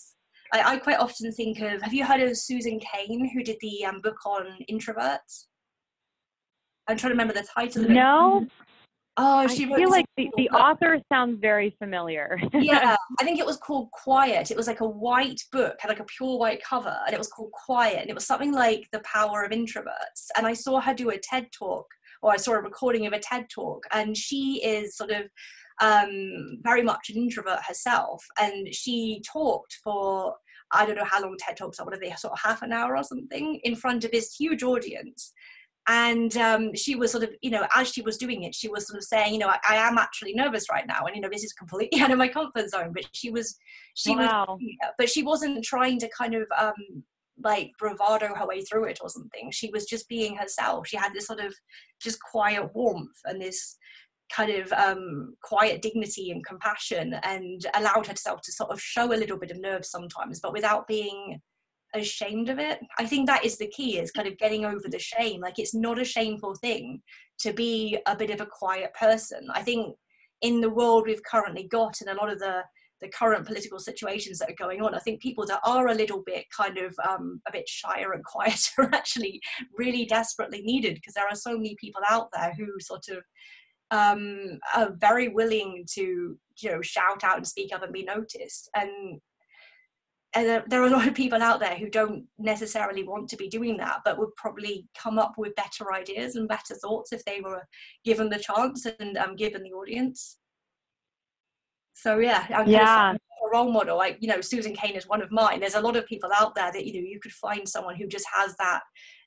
[0.53, 3.85] I, I, quite often think of have you heard of susan cain who did the
[3.85, 5.45] um, book on introverts
[6.89, 7.93] I'm trying to remember the title of it.
[7.93, 8.47] No.
[9.15, 12.39] Oh, she I feel like the, the author sounds very familiar.
[12.53, 14.49] yeah, I think it was called Quiet.
[14.49, 17.27] It was like a white book, had like a pure white cover, and it was
[17.27, 17.99] called Quiet.
[17.99, 20.29] And it was something like The Power of Introverts.
[20.35, 21.85] And I saw her do a TED talk,
[22.23, 25.27] or I saw a recording of a TED talk, and she is sort of
[25.79, 28.25] um, very much an introvert herself.
[28.39, 30.35] And she talked for
[30.71, 32.71] I don't know how long TED talks are, what are they, sort of half an
[32.71, 35.33] hour or something, in front of this huge audience
[35.89, 38.87] and um, she was sort of you know as she was doing it she was
[38.87, 41.29] sort of saying you know I, I, am actually nervous right now and you know
[41.31, 42.91] this is completely out of my comfort zone.
[42.93, 43.57] But she was
[43.95, 44.45] she wow.
[44.47, 44.59] was
[44.97, 47.03] but she wasn't trying to kind of um,
[47.43, 49.49] like bravado her way through it or something.
[49.51, 50.87] She was just being herself.
[50.87, 51.53] She had this sort of
[52.01, 53.77] just quiet warmth and this
[54.31, 59.17] kind of um, quiet dignity and compassion and allowed herself to sort of show a
[59.17, 61.41] little bit of nerves sometimes, but without being
[61.93, 62.79] ashamed of it.
[62.97, 65.41] I think that is the key is kind of getting over the shame.
[65.41, 67.01] Like it's not a shameful thing
[67.39, 69.47] to be a bit of a quiet person.
[69.53, 69.95] I think
[70.41, 72.63] in the world we've currently got and a lot of the
[73.01, 76.21] the current political situations that are going on, I think people that are a little
[76.25, 79.39] bit kind of um, a bit shyer and quieter are actually
[79.77, 83.23] really desperately needed because there are so many people out there who sort of
[83.91, 88.69] um, are very willing to you know shout out and speak up and be noticed
[88.75, 89.19] and
[90.35, 93.49] and there are a lot of people out there who don't necessarily want to be
[93.49, 97.41] doing that but would probably come up with better ideas and better thoughts if they
[97.41, 97.67] were
[98.05, 100.37] given the chance and um, given the audience.
[101.93, 103.13] So yeah I'm yeah.
[103.13, 103.17] a
[103.51, 103.97] role model.
[103.97, 105.59] Like you know susan cain is one of mine.
[105.59, 108.07] There's a lot of people out there that you know you could find someone who
[108.07, 108.81] just has that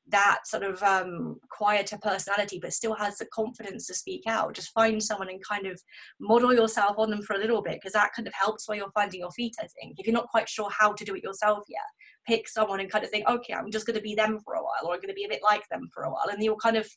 [0.09, 4.55] that sort of um, quieter personality, but still has the confidence to speak out.
[4.55, 5.81] Just find someone and kind of
[6.21, 8.91] model yourself on them for a little bit, because that kind of helps where you're
[8.93, 9.55] finding your feet.
[9.61, 11.81] I think if you're not quite sure how to do it yourself yet,
[12.27, 14.62] pick someone and kind of think, okay, I'm just going to be them for a
[14.62, 16.57] while, or I'm going to be a bit like them for a while, and you'll
[16.57, 16.88] kind of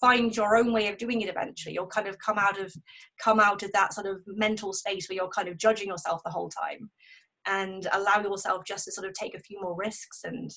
[0.00, 2.70] find your own way of doing it eventually you'll kind of come out of
[3.18, 6.30] come out of that sort of mental space where you're kind of judging yourself the
[6.30, 6.90] whole time
[7.46, 10.50] and allow yourself just to sort of take a few more risks and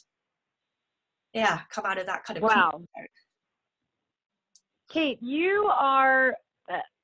[1.34, 2.82] yeah come out of that kind of wow.
[4.90, 6.36] kate you are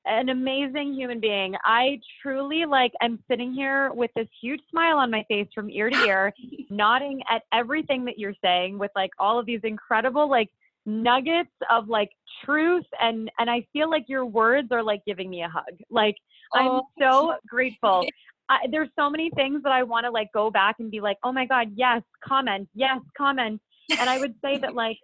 [0.08, 1.54] an amazing human being.
[1.64, 5.90] I truly like i'm sitting here with this huge smile on my face from ear
[5.90, 6.32] to ear
[6.70, 10.48] nodding at everything that you're saying with like all of these incredible like
[10.86, 12.10] nuggets of like
[12.44, 15.64] truth and and i feel like your words are like giving me a hug.
[15.90, 16.16] Like
[16.54, 16.58] oh.
[16.58, 18.06] i'm so grateful.
[18.50, 21.18] I, there's so many things that I want to like go back and be like,
[21.22, 24.98] oh my God, yes, comment, yes, comment and I would say that like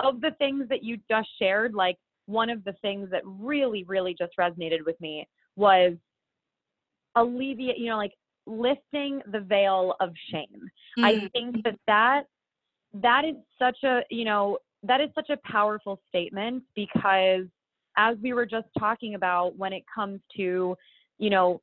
[0.00, 4.14] of the things that you just shared, like one of the things that really, really
[4.18, 5.92] just resonated with me was
[7.16, 8.14] alleviate, you know, like
[8.46, 10.68] lifting the veil of shame.
[10.98, 11.04] Mm-hmm.
[11.04, 12.22] I think that that
[12.94, 17.46] that is such a, you know, that is such a powerful statement because
[17.96, 20.76] as we were just talking about when it comes to,
[21.18, 21.60] you know,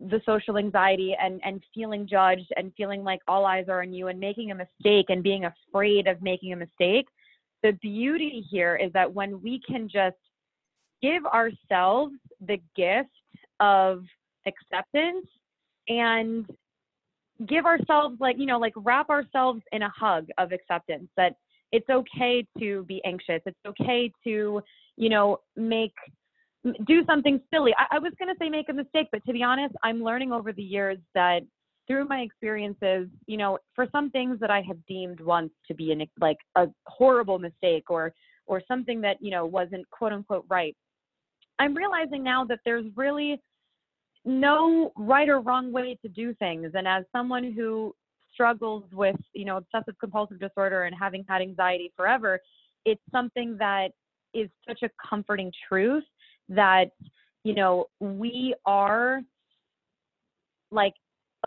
[0.00, 4.08] the social anxiety and and feeling judged and feeling like all eyes are on you
[4.08, 7.06] and making a mistake and being afraid of making a mistake
[7.62, 10.16] the beauty here is that when we can just
[11.02, 12.14] give ourselves
[12.46, 13.08] the gift
[13.60, 14.04] of
[14.46, 15.26] acceptance
[15.88, 16.46] and
[17.48, 21.36] give ourselves like you know like wrap ourselves in a hug of acceptance that
[21.72, 23.42] it's okay to be anxious.
[23.44, 24.62] It's okay to
[24.96, 25.94] you know make
[26.86, 27.74] do something silly.
[27.78, 30.32] I, I was going to say make a mistake, but to be honest, I'm learning
[30.32, 31.40] over the years that
[31.86, 35.92] through my experiences, you know, for some things that I have deemed once to be
[35.92, 38.12] an, like a horrible mistake or
[38.48, 40.76] or something that you know wasn't quote unquote right,
[41.58, 43.40] I'm realizing now that there's really
[44.24, 46.72] no right or wrong way to do things.
[46.74, 47.94] And as someone who
[48.32, 52.40] struggles with you know obsessive compulsive disorder and having had anxiety forever,
[52.84, 53.88] it's something that
[54.34, 56.04] is such a comforting truth
[56.48, 56.90] that
[57.44, 59.20] you know we are
[60.70, 60.94] like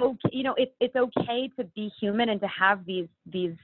[0.01, 3.55] okay you know it's it's okay to be human and to have these these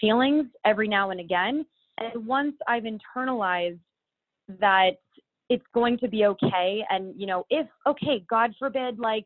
[0.00, 1.64] feelings every now and again.
[1.98, 3.80] And once i've internalized
[4.60, 4.92] that
[5.48, 9.24] it's going to be okay and you know if okay god forbid like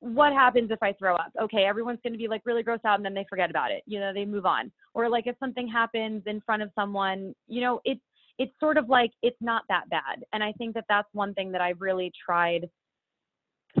[0.00, 1.32] what happens if i throw up?
[1.42, 3.82] Okay everyone's going to be like really grossed out and then they forget about it.
[3.86, 4.72] You know they move on.
[4.94, 8.00] Or like if something happens in front of someone you know it's
[8.40, 10.24] it's sort of like it's not that bad.
[10.32, 12.70] And I think that that's one thing that I've really tried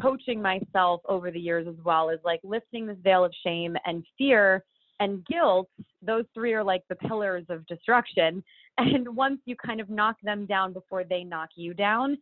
[0.02, 4.04] coaching myself over the years as well is like lifting this veil of shame and
[4.18, 4.62] fear
[5.00, 5.70] and guilt.
[6.02, 8.44] Those three are like the pillars of destruction.
[8.78, 12.16] And once you kind of knock them down before they knock you down,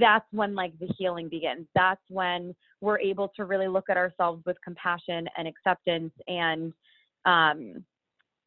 [0.00, 1.68] that's when like the healing begins.
[1.76, 6.72] That's when we're able to really look at ourselves with compassion and acceptance and
[7.24, 7.84] um,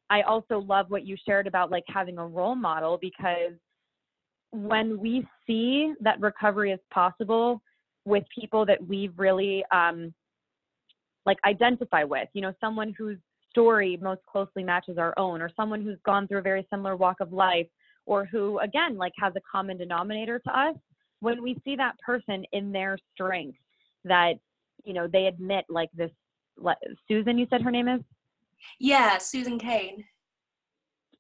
[0.10, 3.54] I also love what you shared about like having a role model because
[4.52, 7.62] when we see that recovery is possible
[8.06, 10.14] with people that we really um,
[11.26, 13.18] like identify with, you know, someone whose
[13.52, 17.18] story most closely matches our own, or someone who's gone through a very similar walk
[17.20, 17.68] of life,
[18.06, 20.76] or who again like has a common denominator to us,
[21.20, 23.58] when we see that person in their strength,
[24.06, 24.34] that
[24.84, 26.12] you know they admit like this.
[27.08, 28.02] Susan, you said her name is.
[28.80, 30.06] Yeah, Susan Cain.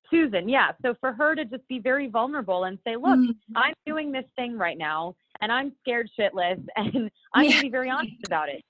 [0.10, 0.72] Susan, yeah.
[0.82, 3.58] So for her to just be very vulnerable and say, look, mm-hmm.
[3.58, 7.50] I'm doing this thing right now and I'm scared shitless and I'm yeah.
[7.50, 8.64] going to be very honest about it.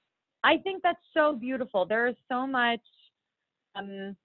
[0.44, 1.86] I think that's so beautiful.
[1.86, 2.80] There is so much,
[3.76, 4.16] um,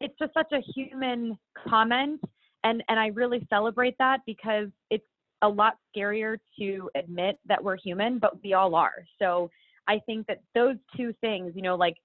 [0.00, 2.20] it's just such a human comment.
[2.64, 5.04] And, and I really celebrate that because it's
[5.42, 9.04] a lot scarier to admit that we're human, but we all are.
[9.20, 9.50] So
[9.86, 11.96] I think that those two things, you know, like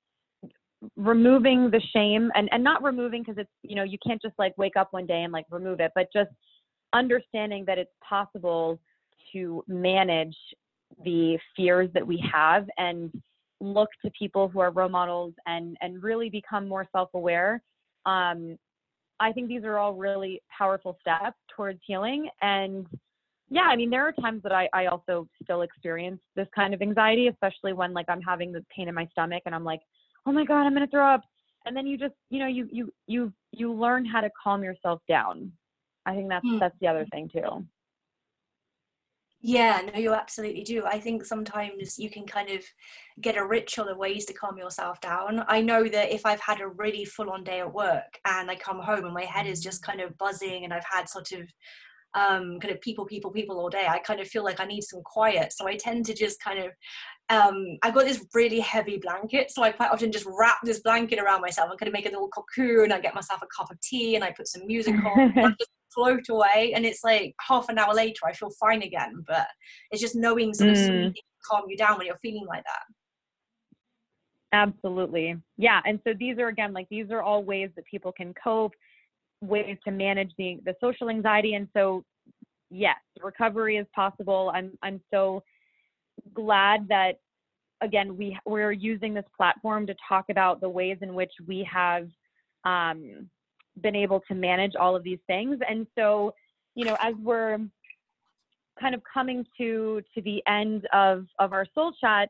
[0.96, 4.58] removing the shame and, and not removing because it's, you know, you can't just like
[4.58, 6.30] wake up one day and like remove it, but just
[6.94, 8.80] understanding that it's possible
[9.34, 10.36] to manage
[11.04, 13.12] the fears that we have and
[13.60, 17.62] look to people who are role models and and really become more self-aware.
[18.06, 18.58] Um,
[19.20, 22.88] i think these are all really powerful steps towards healing and
[23.50, 26.82] yeah i mean there are times that i i also still experience this kind of
[26.82, 29.82] anxiety especially when like i'm having the pain in my stomach and i'm like
[30.26, 31.22] oh my god i'm going to throw up
[31.66, 35.02] and then you just you know you you you you learn how to calm yourself
[35.08, 35.52] down
[36.06, 36.60] i think that's mm.
[36.60, 37.66] that's the other thing too
[39.42, 40.84] yeah, no, you absolutely do.
[40.86, 42.62] I think sometimes you can kind of
[43.22, 45.46] get a ritual of ways to calm yourself down.
[45.48, 48.56] I know that if I've had a really full on day at work and I
[48.56, 51.48] come home and my head is just kind of buzzing and I've had sort of
[52.14, 54.82] um, kind of people, people, people all day, I kind of feel like I need
[54.82, 55.54] some quiet.
[55.54, 56.72] So I tend to just kind of,
[57.30, 59.52] um, I've got this really heavy blanket.
[59.52, 62.10] So I quite often just wrap this blanket around myself and kind of make a
[62.10, 62.92] little cocoon.
[62.92, 65.34] I get myself a cup of tea and I put some music on.
[65.38, 69.24] I just float away and it's like half an hour later i feel fine again
[69.28, 69.48] but
[69.92, 71.14] it's just knowing sort of mm.
[71.44, 72.84] calm you down when you're feeling like that
[74.54, 78.34] absolutely yeah and so these are again like these are all ways that people can
[78.34, 78.74] cope
[79.42, 82.04] ways to manage the the social anxiety and so
[82.70, 85.42] yes recovery is possible i'm i'm so
[86.34, 87.14] glad that
[87.82, 92.10] again we we're using this platform to talk about the ways in which we have
[92.66, 93.30] um,
[93.82, 95.60] been able to manage all of these things.
[95.68, 96.34] And so,
[96.76, 97.60] you know, as we're
[98.80, 102.30] kind of coming to to the end of of our soul chat,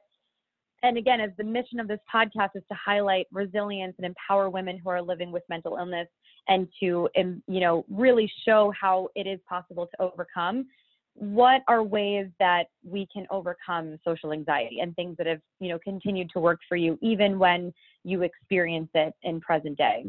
[0.83, 4.77] and again, as the mission of this podcast is to highlight resilience and empower women
[4.77, 6.07] who are living with mental illness,
[6.49, 10.65] and to you know really show how it is possible to overcome.
[11.13, 15.79] What are ways that we can overcome social anxiety and things that have you know
[15.79, 17.73] continued to work for you even when
[18.03, 20.05] you experience it in present day?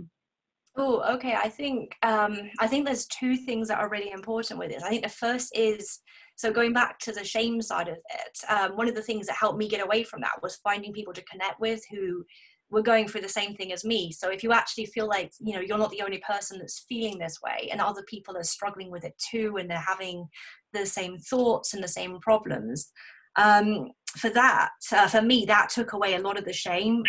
[0.77, 1.35] Oh, okay.
[1.35, 4.83] I think um, I think there's two things that are really important with this.
[4.83, 6.01] I think the first is
[6.37, 8.39] so going back to the shame side of it.
[8.49, 11.13] Um, one of the things that helped me get away from that was finding people
[11.13, 12.25] to connect with who
[12.71, 14.13] were going through the same thing as me.
[14.13, 17.19] So if you actually feel like you know you're not the only person that's feeling
[17.19, 20.29] this way, and other people are struggling with it too, and they're having
[20.73, 22.93] the same thoughts and the same problems.
[23.37, 27.03] Um, for that, uh, for me, that took away a lot of the shame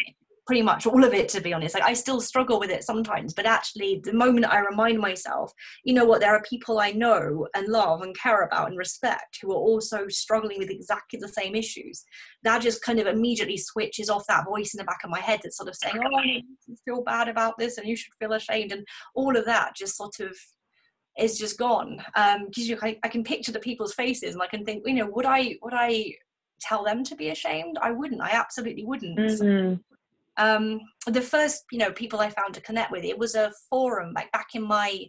[0.45, 1.75] pretty much all of it to be honest.
[1.75, 5.51] Like i still struggle with it sometimes but actually the moment i remind myself
[5.83, 9.37] you know what there are people i know and love and care about and respect
[9.41, 12.03] who are also struggling with exactly the same issues.
[12.43, 15.41] That just kind of immediately switches off that voice in the back of my head
[15.43, 16.41] that's sort of saying oh i
[16.85, 18.85] feel bad about this and you should feel ashamed and
[19.15, 20.35] all of that just sort of
[21.19, 21.97] is just gone.
[22.47, 25.07] Because um, I, I can picture the people's faces and i can think you know
[25.07, 26.13] would i would i
[26.61, 27.77] tell them to be ashamed?
[27.81, 28.21] I wouldn't.
[28.21, 29.17] I absolutely wouldn't.
[29.17, 29.75] Mm-hmm
[30.37, 34.13] um, the first you know people i found to connect with it was a forum
[34.15, 35.03] like back in my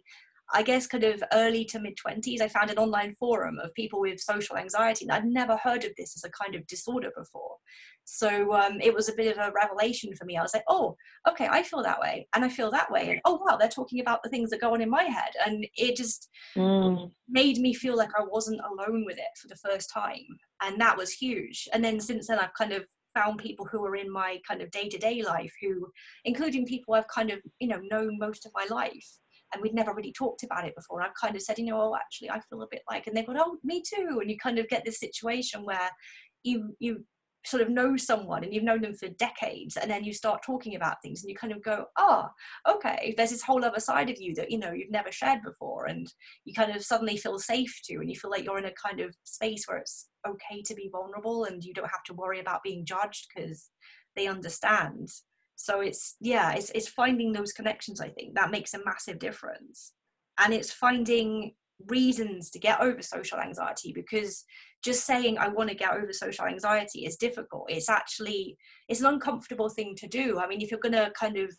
[0.55, 4.01] i guess kind of early to mid 20s i found an online forum of people
[4.01, 7.57] with social anxiety and i'd never heard of this as a kind of disorder before.
[8.05, 10.37] So um, it was a bit of a revelation for me.
[10.37, 10.97] I was like oh
[11.29, 14.01] okay i feel that way and i feel that way and oh wow they're talking
[14.01, 17.11] about the things that go on in my head and it just mm.
[17.29, 20.27] made me feel like i wasn't alone with it for the first time
[20.62, 21.68] and that was huge.
[21.73, 22.85] And then since then i've kind of
[23.15, 25.87] found people who are in my kind of day-to-day life who
[26.25, 29.19] including people i've kind of you know known most of my life
[29.53, 31.03] and we'd never really talked about it before.
[31.03, 33.27] I've kind of said you know oh actually i feel a bit like and they've
[33.27, 35.91] gone oh me too and you kind of get this situation where
[36.43, 37.05] you you
[37.45, 40.76] sort of know someone and you've known them for decades and then you start talking
[40.76, 42.28] about things and you kind of go oh
[42.70, 45.86] okay there's this whole other side of you that you know you've never shared before.
[45.86, 46.12] And
[46.45, 49.01] you kind of suddenly feel safe to and you feel like you're in a kind
[49.01, 52.62] of space where it's okay to be vulnerable and you don't have to worry about
[52.62, 53.70] being judged because
[54.16, 55.09] they understand.
[55.57, 59.93] So it's yeah it's, it's finding those connections i think that makes a massive difference.
[60.38, 61.53] And it's finding
[61.88, 64.45] reasons to get over social anxiety because
[64.83, 68.57] just saying i want to get over social anxiety is difficult it's actually
[68.89, 71.53] it's an uncomfortable thing to do i mean if you're going to kind of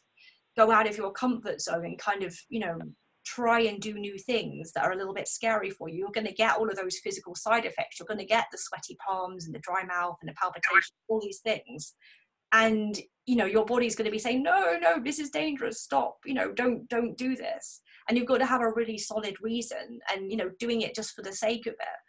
[0.57, 2.77] go out of your comfort zone and kind of you know
[3.25, 6.27] try and do new things that are a little bit scary for you, you're going
[6.27, 7.99] to get all of those physical side effects.
[7.99, 11.21] You're going to get the sweaty palms and the dry mouth and the palpitation, all
[11.21, 11.93] these things.
[12.51, 15.81] And you know your body's going to be saying, no, no, this is dangerous.
[15.81, 16.17] Stop.
[16.25, 17.81] You know, don't don't do this.
[18.07, 19.99] And you've got to have a really solid reason.
[20.13, 21.99] And you know, doing it just for the sake of it,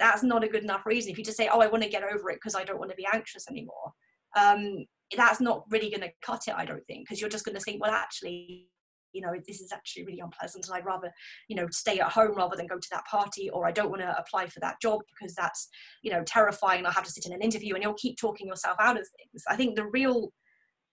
[0.00, 1.12] that's not a good enough reason.
[1.12, 2.90] If you just say, oh, I want to get over it because I don't want
[2.90, 3.92] to be anxious anymore.
[4.36, 4.86] Um,
[5.16, 7.60] that's not really going to cut it, I don't think, because you're just going to
[7.60, 8.68] think, well, actually,
[9.12, 11.10] you know this is actually really unpleasant and i'd rather
[11.48, 14.00] you know stay at home rather than go to that party or i don't want
[14.00, 15.68] to apply for that job because that's
[16.02, 18.76] you know terrifying i'll have to sit in an interview and you'll keep talking yourself
[18.78, 20.32] out of things i think the real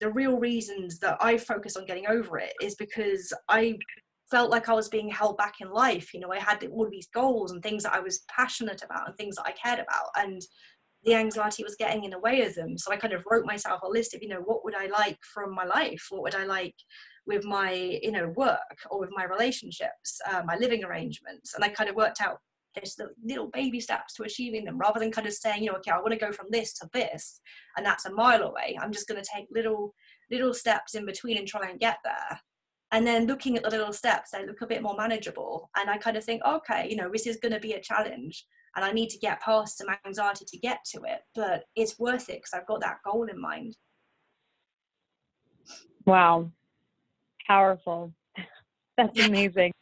[0.01, 3.78] the real reasons that i focus on getting over it is because i
[4.30, 7.07] felt like i was being held back in life you know i had all these
[7.13, 10.41] goals and things that i was passionate about and things that i cared about and
[11.03, 12.78] the anxiety was getting in the way of them.
[12.78, 15.17] So I kind of wrote myself a list of, you know, what would I like
[15.23, 16.07] from my life?
[16.09, 16.75] What would I like
[17.25, 17.71] with my,
[18.01, 18.59] you know, work
[18.89, 21.53] or with my relationships, uh, my living arrangements?
[21.53, 22.39] And I kind of worked out
[22.84, 25.78] just the little baby steps to achieving them rather than kind of saying, you know,
[25.78, 27.39] okay, I want to go from this to this,
[27.75, 28.78] and that's a mile away.
[28.80, 29.93] I'm just going to take little,
[30.30, 32.39] little steps in between and try and get there.
[32.91, 35.69] And then looking at the little steps, they look a bit more manageable.
[35.75, 38.45] And I kind of think, okay, you know, this is going to be a challenge
[38.77, 42.29] and I need to get past some anxiety to get to it, but it's worth
[42.29, 43.75] it because I've got that goal in mind.
[46.05, 46.51] Wow.
[47.47, 48.13] Powerful.
[48.97, 49.73] That's amazing.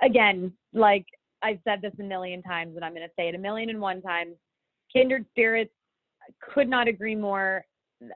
[0.00, 1.04] Again, like
[1.42, 3.80] I've said this a million times and I'm going to say it a million and
[3.80, 4.36] one times.
[4.92, 5.72] Kindred spirits
[6.40, 7.64] could not agree more.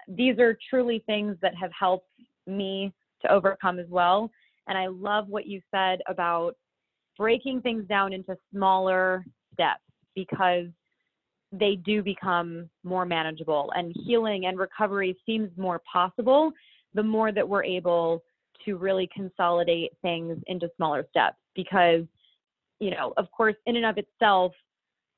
[0.09, 2.09] These are truly things that have helped
[2.47, 2.93] me
[3.23, 4.31] to overcome as well.
[4.67, 6.57] And I love what you said about
[7.17, 9.83] breaking things down into smaller steps
[10.15, 10.67] because
[11.53, 16.51] they do become more manageable and healing and recovery seems more possible
[16.95, 18.23] the more that we're able
[18.65, 22.03] to really consolidate things into smaller steps because
[22.81, 24.53] you know of course in and of itself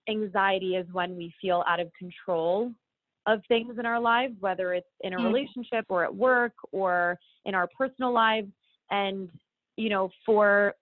[0.08, 2.70] anxiety is when we feel out of control
[3.26, 5.26] of things in our lives whether it's in a mm-hmm.
[5.26, 8.50] relationship or at work or in our personal lives
[8.90, 9.28] and
[9.76, 10.74] you know for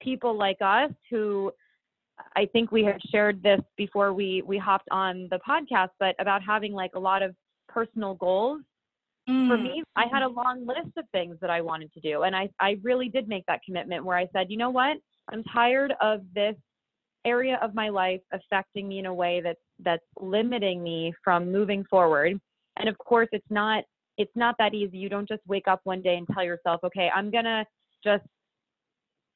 [0.00, 1.52] people like us who
[2.36, 6.42] I think we had shared this before we we hopped on the podcast, but about
[6.42, 7.34] having like a lot of
[7.68, 8.60] personal goals.
[9.28, 9.48] Mm.
[9.48, 12.34] For me, I had a long list of things that I wanted to do, and
[12.34, 14.96] I I really did make that commitment where I said, you know what,
[15.30, 16.56] I'm tired of this
[17.24, 21.84] area of my life affecting me in a way that that's limiting me from moving
[21.88, 22.40] forward.
[22.78, 23.84] And of course, it's not
[24.18, 24.98] it's not that easy.
[24.98, 27.64] You don't just wake up one day and tell yourself, okay, I'm gonna
[28.04, 28.24] just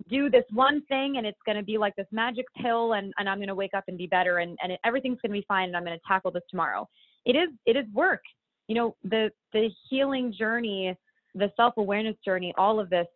[0.09, 3.29] do this one thing and it's going to be like this magic pill and, and
[3.29, 5.69] i'm going to wake up and be better and, and everything's going to be fine
[5.69, 6.87] and i'm going to tackle this tomorrow
[7.25, 8.23] it is it is work
[8.69, 10.95] you know the the healing journey
[11.35, 13.07] the self-awareness journey all of this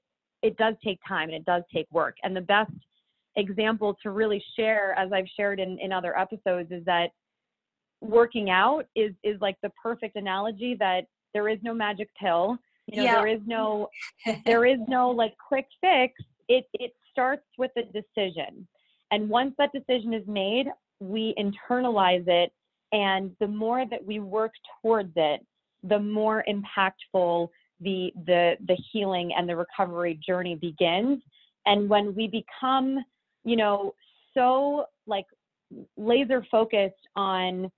[0.42, 2.72] it does take time and it does take work and the best
[3.40, 7.10] example to really share as i've shared in, in other episodes is that
[8.00, 11.02] working out is is like the perfect analogy that
[11.34, 13.14] there is no magic pill you know yeah.
[13.16, 13.88] there is no
[14.44, 16.14] there is no like quick fix
[16.50, 18.66] it, it starts with a decision.
[19.12, 20.66] And once that decision is made,
[20.98, 22.52] we internalize it.
[22.92, 25.46] And the more that we work towards it,
[25.84, 27.48] the more impactful
[27.80, 31.22] the, the, the healing and the recovery journey begins.
[31.66, 32.98] And when we become,
[33.44, 33.94] you know,
[34.34, 35.26] so like
[35.96, 37.70] laser focused on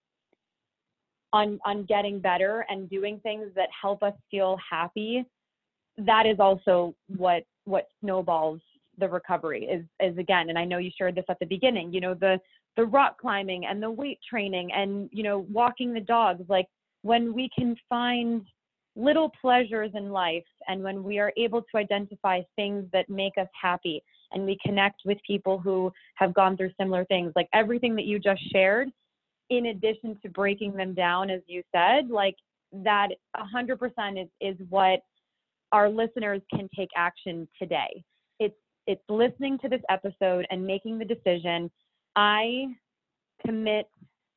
[1.33, 5.25] on on getting better and doing things that help us feel happy
[5.99, 8.61] that is also what what snowballs
[8.99, 10.49] the recovery is is again.
[10.49, 12.39] And i know you shared this at the beginning you know the
[12.77, 16.43] the rock climbing and the weight training and you know walking the dogs.
[16.49, 16.67] Like
[17.03, 18.43] when we can find
[18.95, 23.49] little pleasures in life and when we are able to identify things that make us
[23.61, 24.03] happy
[24.35, 28.19] and we connect with people who have gone through similar things like everything that you
[28.19, 28.89] just shared
[29.51, 32.37] in addition to breaking them down as you said like
[32.73, 35.01] that 100% is is what
[35.73, 38.05] our listeners can take action today.
[38.39, 38.55] It's
[38.87, 41.71] it's listening to this episode and making the decision.
[42.15, 42.67] I
[43.45, 43.89] commit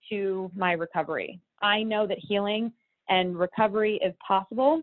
[0.09, 1.39] to my recovery.
[1.61, 2.71] I know that healing
[3.09, 4.81] and recovery is possible.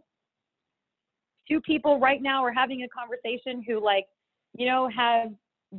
[1.48, 4.06] Two people right now are having a conversation who like,
[4.56, 5.32] you know, have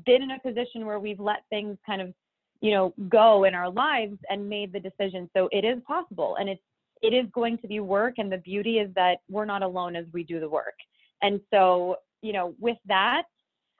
[0.05, 2.13] been in a position where we've let things kind of,
[2.61, 5.29] you know, go in our lives and made the decision.
[5.35, 6.61] So it is possible and it's
[7.01, 10.05] it is going to be work and the beauty is that we're not alone as
[10.13, 10.75] we do the work.
[11.21, 13.23] And so you know with that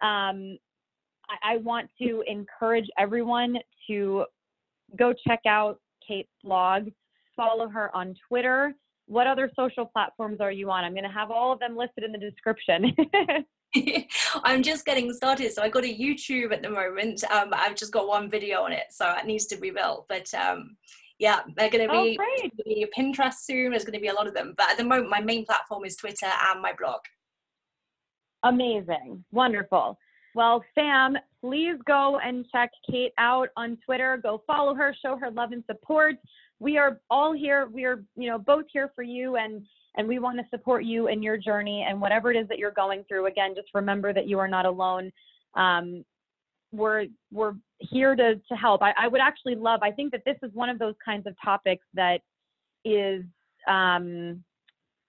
[0.02, 0.58] um,
[1.30, 4.26] I, I want to encourage everyone to
[4.98, 6.90] go check out kate's blog
[7.36, 8.74] follow her on twitter.
[9.08, 10.84] What other social platforms are you on?
[10.84, 12.96] I'm going to have all of them listed in the description
[14.44, 15.52] I'm just getting started.
[15.54, 17.24] So I got a YouTube at the moment.
[17.32, 20.06] Um, I've just got one video on it, so it needs to be built.
[20.08, 20.78] But um,
[21.20, 23.72] yeah, they're going to be, oh, be Pinterest soon.
[23.72, 24.54] There's going to be a lot of them.
[24.58, 27.00] But at the moment, my main platform is Twitter and my blog.
[28.44, 29.24] Amazing.
[29.32, 29.98] Wonderful.
[30.36, 34.20] Well, Sam, please go and check Kate out on Twitter.
[34.22, 36.16] Go follow her, show her love and support.
[36.60, 37.68] We are all here.
[37.72, 39.36] We are, you know, both here for you.
[39.38, 39.64] And
[39.96, 42.72] and we want to support you in your journey and whatever it is that you're
[42.72, 43.28] going through.
[43.28, 45.12] Again, just remember that you are not alone.
[45.56, 46.04] Um,
[46.72, 48.82] we're we're here to to help.
[48.82, 49.82] I, I would actually love.
[49.84, 52.22] I think that this is one of those kinds of topics that
[52.84, 53.24] is
[53.68, 54.44] um,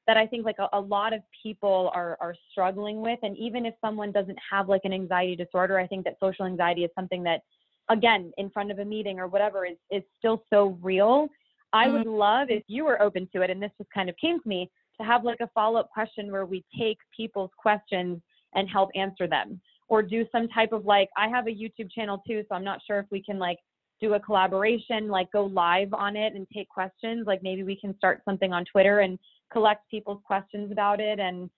[0.06, 3.18] that I think like a, a, lot of people are are struggling with.
[3.22, 6.84] And even if someone doesn't have like an anxiety disorder, I think that social anxiety
[6.84, 7.40] is something that,
[7.88, 11.28] again, in front of a meeting or whatever, is is still so real.
[11.74, 12.16] I would mm-hmm.
[12.16, 14.70] love if you were open to it, and this just kind of came to me
[14.98, 18.22] to have like a follow up question where we take people's questions
[18.54, 22.22] and help answer them, or do some type of like I have a YouTube channel
[22.26, 23.58] too, so I'm not sure if we can like
[24.00, 27.26] do a collaboration, like go live on it and take questions.
[27.26, 29.18] Like maybe we can start something on Twitter and
[29.52, 31.18] collect people's questions about it.
[31.18, 31.50] And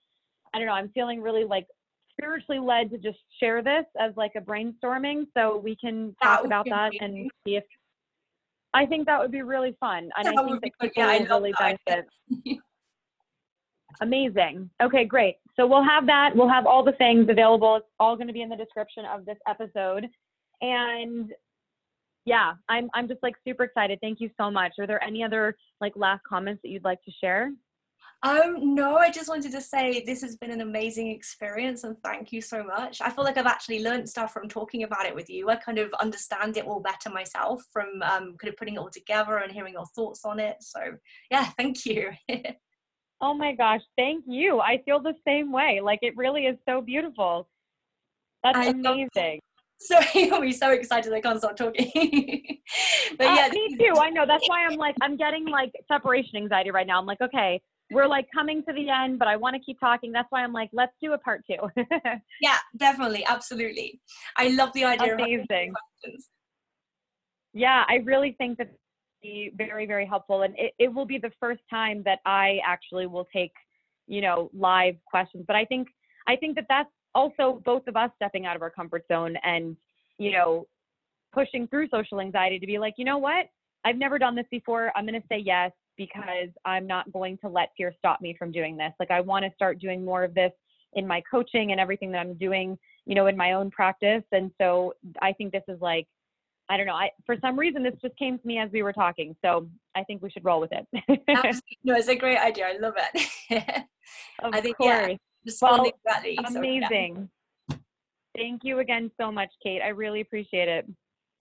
[0.53, 1.67] I don't know, I'm feeling really like
[2.11, 6.65] spiritually led to just share this as like a brainstorming so we can talk about
[6.69, 7.63] that and see if
[8.73, 10.09] I think that would be really fun.
[10.17, 11.77] And that I think that people yeah, will really that.
[11.85, 12.05] benefit.
[14.01, 14.69] Amazing.
[14.81, 15.37] Okay, great.
[15.55, 16.31] So we'll have that.
[16.35, 17.77] We'll have all the things available.
[17.77, 20.07] It's all going to be in the description of this episode.
[20.61, 21.31] And
[22.25, 23.99] yeah, I'm I'm just like super excited.
[24.01, 24.73] Thank you so much.
[24.79, 27.51] Are there any other like last comments that you'd like to share?
[28.23, 32.31] Um, no, I just wanted to say this has been an amazing experience and thank
[32.31, 32.99] you so much.
[32.99, 35.49] I feel like I've actually learned stuff from talking about it with you.
[35.49, 38.89] I kind of understand it all better myself from um, kind of putting it all
[38.89, 40.57] together and hearing your thoughts on it.
[40.61, 40.79] So,
[41.29, 42.09] yeah, thank you.
[43.21, 44.61] oh my gosh, thank you.
[44.61, 45.79] I feel the same way.
[45.83, 47.47] Like it really is so beautiful.
[48.43, 49.41] That's I amazing.
[49.79, 51.91] Sorry, I'll be so excited I can't stop talking.
[53.19, 53.93] but uh, yeah, me too.
[53.99, 54.25] I know.
[54.25, 56.97] That's why I'm like, I'm getting like separation anxiety right now.
[56.99, 57.61] I'm like, okay,
[57.91, 60.11] we're like coming to the end, but I want to keep talking.
[60.11, 61.69] That's why I'm like, let's do a part two.
[62.41, 64.01] yeah, definitely, absolutely.
[64.35, 65.73] I love the idea Amazing.
[67.53, 68.71] Yeah, I really think that
[69.21, 73.07] be very, very helpful, and it, it will be the first time that I actually
[73.07, 73.53] will take,
[74.05, 75.45] you know, live questions.
[75.47, 75.87] But I think
[76.27, 79.75] I think that that's also both of us stepping out of our comfort zone and,
[80.19, 80.67] you know,
[81.33, 83.47] pushing through social anxiety to be like, you know what,
[83.85, 84.91] I've never done this before.
[84.95, 88.51] I'm going to say yes because I'm not going to let fear stop me from
[88.51, 88.93] doing this.
[88.99, 90.51] Like I want to start doing more of this
[90.93, 94.23] in my coaching and everything that I'm doing, you know, in my own practice.
[94.31, 96.07] And so I think this is like,
[96.69, 96.93] I don't know.
[96.93, 99.35] I for some reason this just came to me as we were talking.
[99.43, 100.85] So I think we should roll with it.
[101.83, 102.67] no, it's a great idea.
[102.67, 103.29] I love it.
[104.43, 105.09] of I think course.
[105.09, 105.15] yeah,
[105.61, 105.91] well,
[106.55, 107.29] Amazing.
[107.69, 107.77] So, yeah.
[108.35, 109.81] Thank you again so much, Kate.
[109.81, 110.85] I really appreciate it.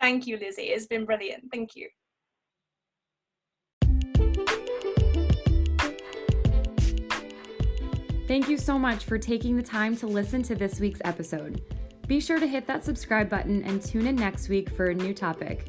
[0.00, 0.62] Thank you, Lizzie.
[0.62, 1.44] It's been brilliant.
[1.52, 1.88] Thank you.
[8.26, 11.62] Thank you so much for taking the time to listen to this week's episode.
[12.08, 15.14] Be sure to hit that subscribe button and tune in next week for a new
[15.14, 15.68] topic.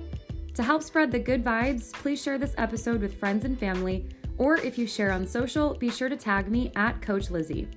[0.55, 4.07] To help spread the good vibes, please share this episode with friends and family,
[4.39, 7.67] or if you share on social, be sure to tag me at Coach Lizzie.